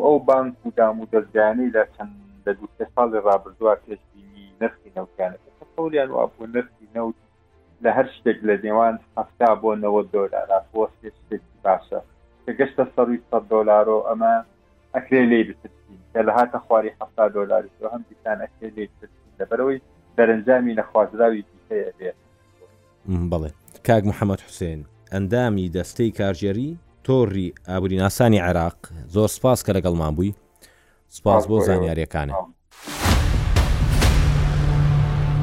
ئەو 0.05 0.17
بانک 0.29 0.55
و 0.67 0.71
دام 0.79 0.97
و 1.01 1.09
دەستیانی 1.13 1.69
لە 1.77 1.83
چەند 1.95 2.13
لە 2.47 2.53
دو 2.59 2.67
ساڵی 2.95 3.19
ڕابردووە 3.27 3.75
پێشبینی 3.85 4.47
نرخی 4.61 4.89
نەوتیانەکەیان 4.97 6.09
وابوو 6.17 6.51
نرخی 6.55 6.87
نەوت 6.97 7.19
لە 7.85 7.91
هەر 7.97 8.07
شتێک 8.17 8.39
لە 8.49 8.55
نێوان 8.65 8.95
هەفتا 9.17 9.51
بۆ 9.61 9.71
نەوە 9.85 10.03
دۆلار 10.15 10.49
بۆ 10.73 10.83
سێ 10.99 11.09
شتێکی 11.19 11.59
باشە 11.67 12.01
کە 12.47 12.53
گەشتە 12.59 12.85
سەروی 12.97 13.21
سە 13.31 13.39
دلار 13.51 13.89
و 13.89 13.99
ئەمە 14.09 14.33
ئەکرێ 14.97 15.23
لی 15.31 15.43
بتین 15.45 15.99
کە 16.15 16.21
لە 16.27 16.33
هاتە 16.39 16.57
خواری 16.67 16.91
حفتا 17.01 17.29
دلار 17.29 17.63
هەم 17.93 18.03
دیسان 18.11 18.39
ئەکرێ 18.45 18.67
لی 18.77 18.87
لەبەرەوەی 19.41 19.79
دەرەنجامی 20.17 20.73
نەخوازراوی 20.79 21.43
دیکەیە 21.49 21.91
بێت 21.99 22.17
بڵێ 23.31 23.51
کاک 23.87 24.05
محەممەد 24.11 24.41
حوسێن 24.47 24.81
ئەندامی 25.13 25.73
دەستەی 25.77 26.11
کارژێری 26.19 26.71
تۆڕی 27.07 27.49
ئابریناسانی 27.69 28.41
عێراق 28.47 28.79
زۆر 29.15 29.29
سپاس 29.37 29.59
کە 29.67 29.73
لەگەڵمان 29.77 30.13
بووی 30.17 30.35
سپاس 31.09 31.47
بۆ 31.51 31.57
زانیاریەکانە. 31.67 32.35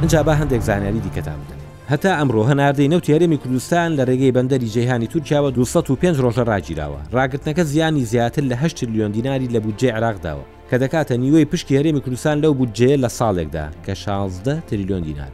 اینجا 0.01 0.23
بە 0.27 0.33
هەندێک 0.41 0.61
زانیاری 0.69 0.99
دیکەتان 1.07 1.37
بدەن. 1.43 1.62
هەتا 1.91 2.11
ئەمڕۆ 2.19 2.41
هەناردەی 2.49 2.91
نەوتیارێمی 2.93 3.41
کوردستان 3.43 3.89
لە 3.99 4.03
ڕێگەی 4.09 4.35
بەندەری 4.37 4.71
جیهانی 4.75 5.11
تورکیاوە 5.13 5.49
205 5.57 6.21
ڕۆژە 6.23 6.43
ڕاگیراوە 6.51 6.99
ڕاگرتنەکە 7.15 7.63
زیانی 7.71 8.03
زیاتر 8.11 8.41
لە 8.51 8.55
8 8.63 8.75
تریلیۆن 8.79 9.11
دیناری 9.15 9.47
لە 9.55 9.59
بودجێ 9.65 9.89
عراقداوە 9.97 10.45
کە 10.69 10.75
دەکاتە 10.83 11.11
نیوەی 11.23 11.45
پشکی 11.51 11.77
هەرێمی 11.79 12.01
کوردستان 12.05 12.37
لەو 12.43 12.53
بودجێ 12.59 12.91
لە 13.03 13.09
ساڵێکدا 13.19 13.65
کە 13.85 13.93
16 13.95 14.59
تریلیۆن 14.67 15.01
دینار 15.07 15.31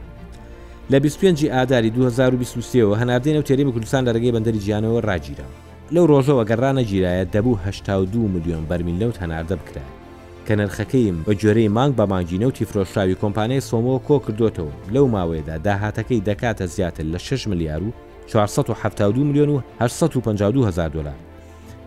لە 0.90 0.94
25 0.94 1.46
ئاداری 1.46 1.90
2023ەوە 1.96 2.96
هەناردەی 3.00 3.34
نەوتیارێمی 3.36 3.72
کوردستان 3.74 4.04
لە 4.08 4.12
ڕێگەی 4.14 4.34
بەندەری 4.34 4.62
جیانەوە 4.64 5.00
ڕاگیرەوە 5.08 5.54
لەو 5.94 6.04
ڕۆژەوە 6.10 6.42
گەڕانە 6.50 6.82
گیرایە 6.90 7.24
دەبوو 7.34 7.58
82 7.64 8.28
میلیۆن 8.34 8.64
بەرمیل 8.70 8.96
لەوت 9.02 9.16
هەناردە 9.22 9.54
بکرێت 9.60 9.99
کە 10.46 10.54
نرخەکەیم 10.58 11.16
بە 11.28 11.32
جۆرەی 11.40 11.68
مانگ 11.76 11.94
بە 11.96 12.02
مانگینە 12.12 12.46
و 12.46 12.50
تیفرۆشاوی 12.50 13.14
کۆمپانیای 13.22 13.60
سۆمۆ 13.60 13.96
کۆ 14.06 14.16
کردوتەوە 14.26 14.72
لەو 14.94 15.06
ماوەیەدا 15.14 15.56
داهاتەکەی 15.66 16.24
دەکاتە 16.28 16.64
زیاتر 16.74 17.04
لە 17.12 17.16
6 17.18 17.46
ملیار 17.48 17.82
و 17.82 17.92
472 18.28 19.24
میلیۆن 19.24 19.48
و 19.48 19.60
852 19.80 20.64
هزار 20.64 20.88
دلار 20.88 21.14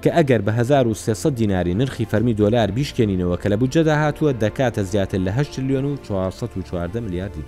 کە 0.04 0.08
ئەگەر 0.08 0.42
بە 0.46 0.50
1300 0.50 1.36
دیناری 1.36 1.74
نرخی 1.74 2.06
فەرمی 2.12 2.34
دلار 2.40 2.72
بیشکێنینەوە 2.72 3.40
کە 3.44 3.50
لە 3.50 3.56
بودجەدا 3.60 3.96
هاتووە 3.98 4.44
دەکاتە 4.44 4.80
زیاتر 4.82 5.20
لە 5.26 5.30
8 5.30 5.60
میلیۆن 5.60 5.86
و 5.86 5.98
414 6.08 7.00
میلیاردی. 7.00 7.44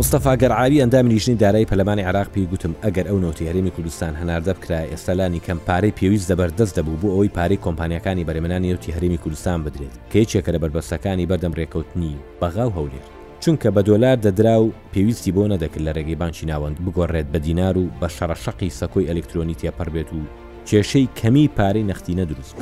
مستەفا 0.00 0.34
گەرعاوی 0.42 0.82
ئەندامنیژنی 0.82 1.36
دارایی 1.42 1.66
پەلمانی 1.70 2.04
عراق 2.08 2.26
پێی 2.34 2.48
گوتم 2.52 2.72
ئەگەر 2.84 3.06
ئەو 3.08 3.18
نۆتی 3.24 3.48
هەرێمی 3.48 3.70
کوردستان 3.76 4.14
هەناردە 4.20 4.48
بکرا 4.58 4.80
ئێستالانی 4.92 5.40
کەم 5.48 5.58
پارەی 5.68 5.90
پێویست 5.98 6.28
دەبەردەست 6.32 6.74
دەبوو 6.78 7.00
بۆ 7.02 7.08
ئەوەی 7.14 7.28
پارەی 7.36 7.58
کۆمپانیەکانی 7.64 8.24
بەرەمەانی 8.28 8.62
نێوتی 8.64 8.92
هەرێمی 8.96 9.18
کوردستان 9.22 9.60
بدرێت 9.66 9.94
کە 10.12 10.20
چێکە 10.30 10.48
لە 10.54 10.58
بەربەستەکانی 10.62 11.26
بەردەم 11.30 11.52
ڕێکەوتنی 11.58 12.14
بەغااو 12.40 12.70
هەولێر 12.76 13.04
چونکە 13.44 13.68
بە 13.74 13.80
دۆلار 13.88 14.16
دەدرا 14.26 14.56
و 14.62 14.72
پێویستی 14.92 15.32
بۆ 15.36 15.42
نەدەکرد 15.52 15.82
لە 15.86 15.92
ڕێگەی 15.96 16.16
بانکی 16.20 16.46
ناوەند 16.50 16.76
بگۆڕێت 16.86 17.28
بە 17.34 17.38
دینار 17.46 17.74
و 17.78 17.84
بە 18.02 18.06
شەڕەشەقی 18.16 18.74
سەکۆی 18.80 19.08
ئەلکترۆنی 19.10 19.56
تێپەر 19.62 19.88
بێت 19.94 20.10
و 20.16 20.20
کێشەی 20.68 21.06
کەمی 21.18 21.46
پارەی 21.56 21.84
نەختینە 21.90 22.24
دروست. 22.30 22.54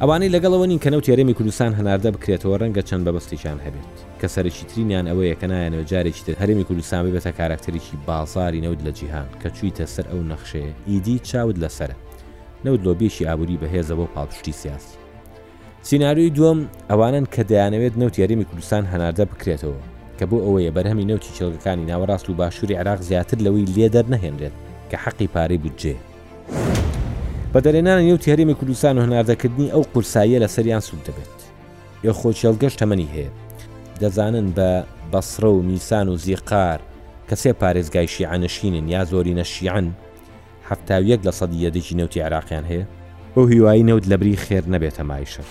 ئەوانەی 0.00 0.32
لەگەڵەوە 0.34 0.66
نین 0.70 0.80
کەنەوت 0.84 1.06
یارێمی 1.10 1.34
کوردستان 1.38 1.72
هەناردە 1.78 2.08
بکرێتەوە 2.14 2.56
ڕەنگە 2.62 2.82
چەند 2.88 3.04
بەبستیشان 3.06 3.58
هەبێت. 3.66 3.98
کە 4.20 4.28
سەرکی 4.36 4.64
ترینیان 4.70 5.06
ئەوەیە 5.10 5.36
کە 5.40 5.46
نایەنەوە 5.52 5.88
جارێکی 5.90 6.22
تر 6.26 6.34
هەرمی 6.42 6.64
کوردستانی 6.68 7.12
بێتە 7.14 7.32
کاراکتەرێکی 7.40 7.96
باڵزاری 8.08 8.62
نەود 8.66 8.80
لە 8.86 8.92
جیهان 8.98 9.26
کە 9.42 9.48
چویتە 9.56 9.86
سەر 9.94 10.06
ئەو 10.12 10.22
نەخشەیە 10.32 10.72
ئیدی 10.90 11.16
چاود 11.28 11.56
لەسرە 11.62 11.96
نەود 12.64 12.80
لۆبیێکی 12.86 13.26
ئابووری 13.28 13.58
بەهێزەوە 13.62 14.06
پاڵپشتی 14.14 14.54
سیاسی 14.62 14.94
سینناروی 15.88 16.30
دووەم 16.36 16.58
ئەوانن 16.90 17.24
کە 17.34 17.42
دەیانەوێت 17.50 17.94
نەوت 18.00 18.14
یاریمی 18.22 18.46
کوردستان 18.50 18.84
هەناردە 18.92 19.24
بکرێتەوە 19.30 19.80
کە 20.18 20.24
بۆ 20.30 20.36
ئەوەیە 20.44 20.70
بەرهەمی 20.76 21.08
نەوتی 21.10 21.32
چێڵەکانی 21.36 21.86
ناوەڕاست 21.90 22.26
و 22.28 22.36
باشووری 22.40 22.78
عراق 22.80 23.00
زیاتر 23.10 23.38
لەوەی 23.44 23.66
لێ 23.76 23.88
دەرنەهێنرێت 23.94 24.54
کە 24.90 24.96
حەقی 25.04 25.28
پارەی 25.34 25.60
بودجێ 25.62 25.96
بە 27.52 27.58
دەرێنانە 27.66 28.02
نێوتی 28.08 28.30
هەرێمی 28.32 28.56
کوردستان 28.60 28.94
و 28.98 29.02
هەناردەکردنی 29.06 29.72
ئەو 29.74 29.82
قورساییە 29.92 30.38
لە 30.44 30.48
سەریان 30.54 30.82
سوود 30.88 31.02
دەبێت 31.08 31.36
یە 32.06 32.12
خۆچێڵگەشت 32.20 32.78
تەمەنی 32.82 33.10
هەیە 33.14 33.30
دەزانن 34.00 34.48
بە 34.54 34.84
بەسرە 35.12 35.44
و 35.50 35.62
میسان 35.62 36.08
و 36.08 36.16
زیقار 36.16 36.80
کەسێ 37.30 37.50
پارێزگای 37.60 38.08
شیعانەشینن 38.14 38.86
یا 38.94 39.02
زۆرینە 39.10 39.42
شیعان 39.52 39.86
هەفتاویەک 40.70 41.20
لە 41.26 41.32
سەدیەدەجی 41.38 41.94
نەوتی 41.98 42.20
عراقیان 42.26 42.64
هەیە 42.70 42.84
بۆ 43.34 43.42
هیوایی 43.52 43.82
نەوت 43.88 44.04
لەبری 44.10 44.36
خێر 44.44 44.64
نەبێتە 44.74 45.02
مایشە. 45.10 45.42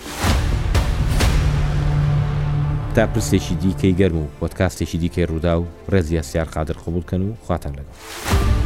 تا 2.96 3.04
پرسێکی 3.14 3.56
دیکەی 3.62 3.96
گەرم 4.00 4.18
و 4.22 4.28
وەتکاستێکی 4.42 4.98
دیکەی 5.02 5.26
ڕوودا 5.30 5.56
و 5.62 5.66
ڕێزی 5.92 6.18
ئەسیار 6.20 6.48
قادر 6.56 6.76
قوبولکەن 6.84 7.22
و 7.26 7.30
خواتان 7.46 7.74
لەگەڵ. 7.78 8.59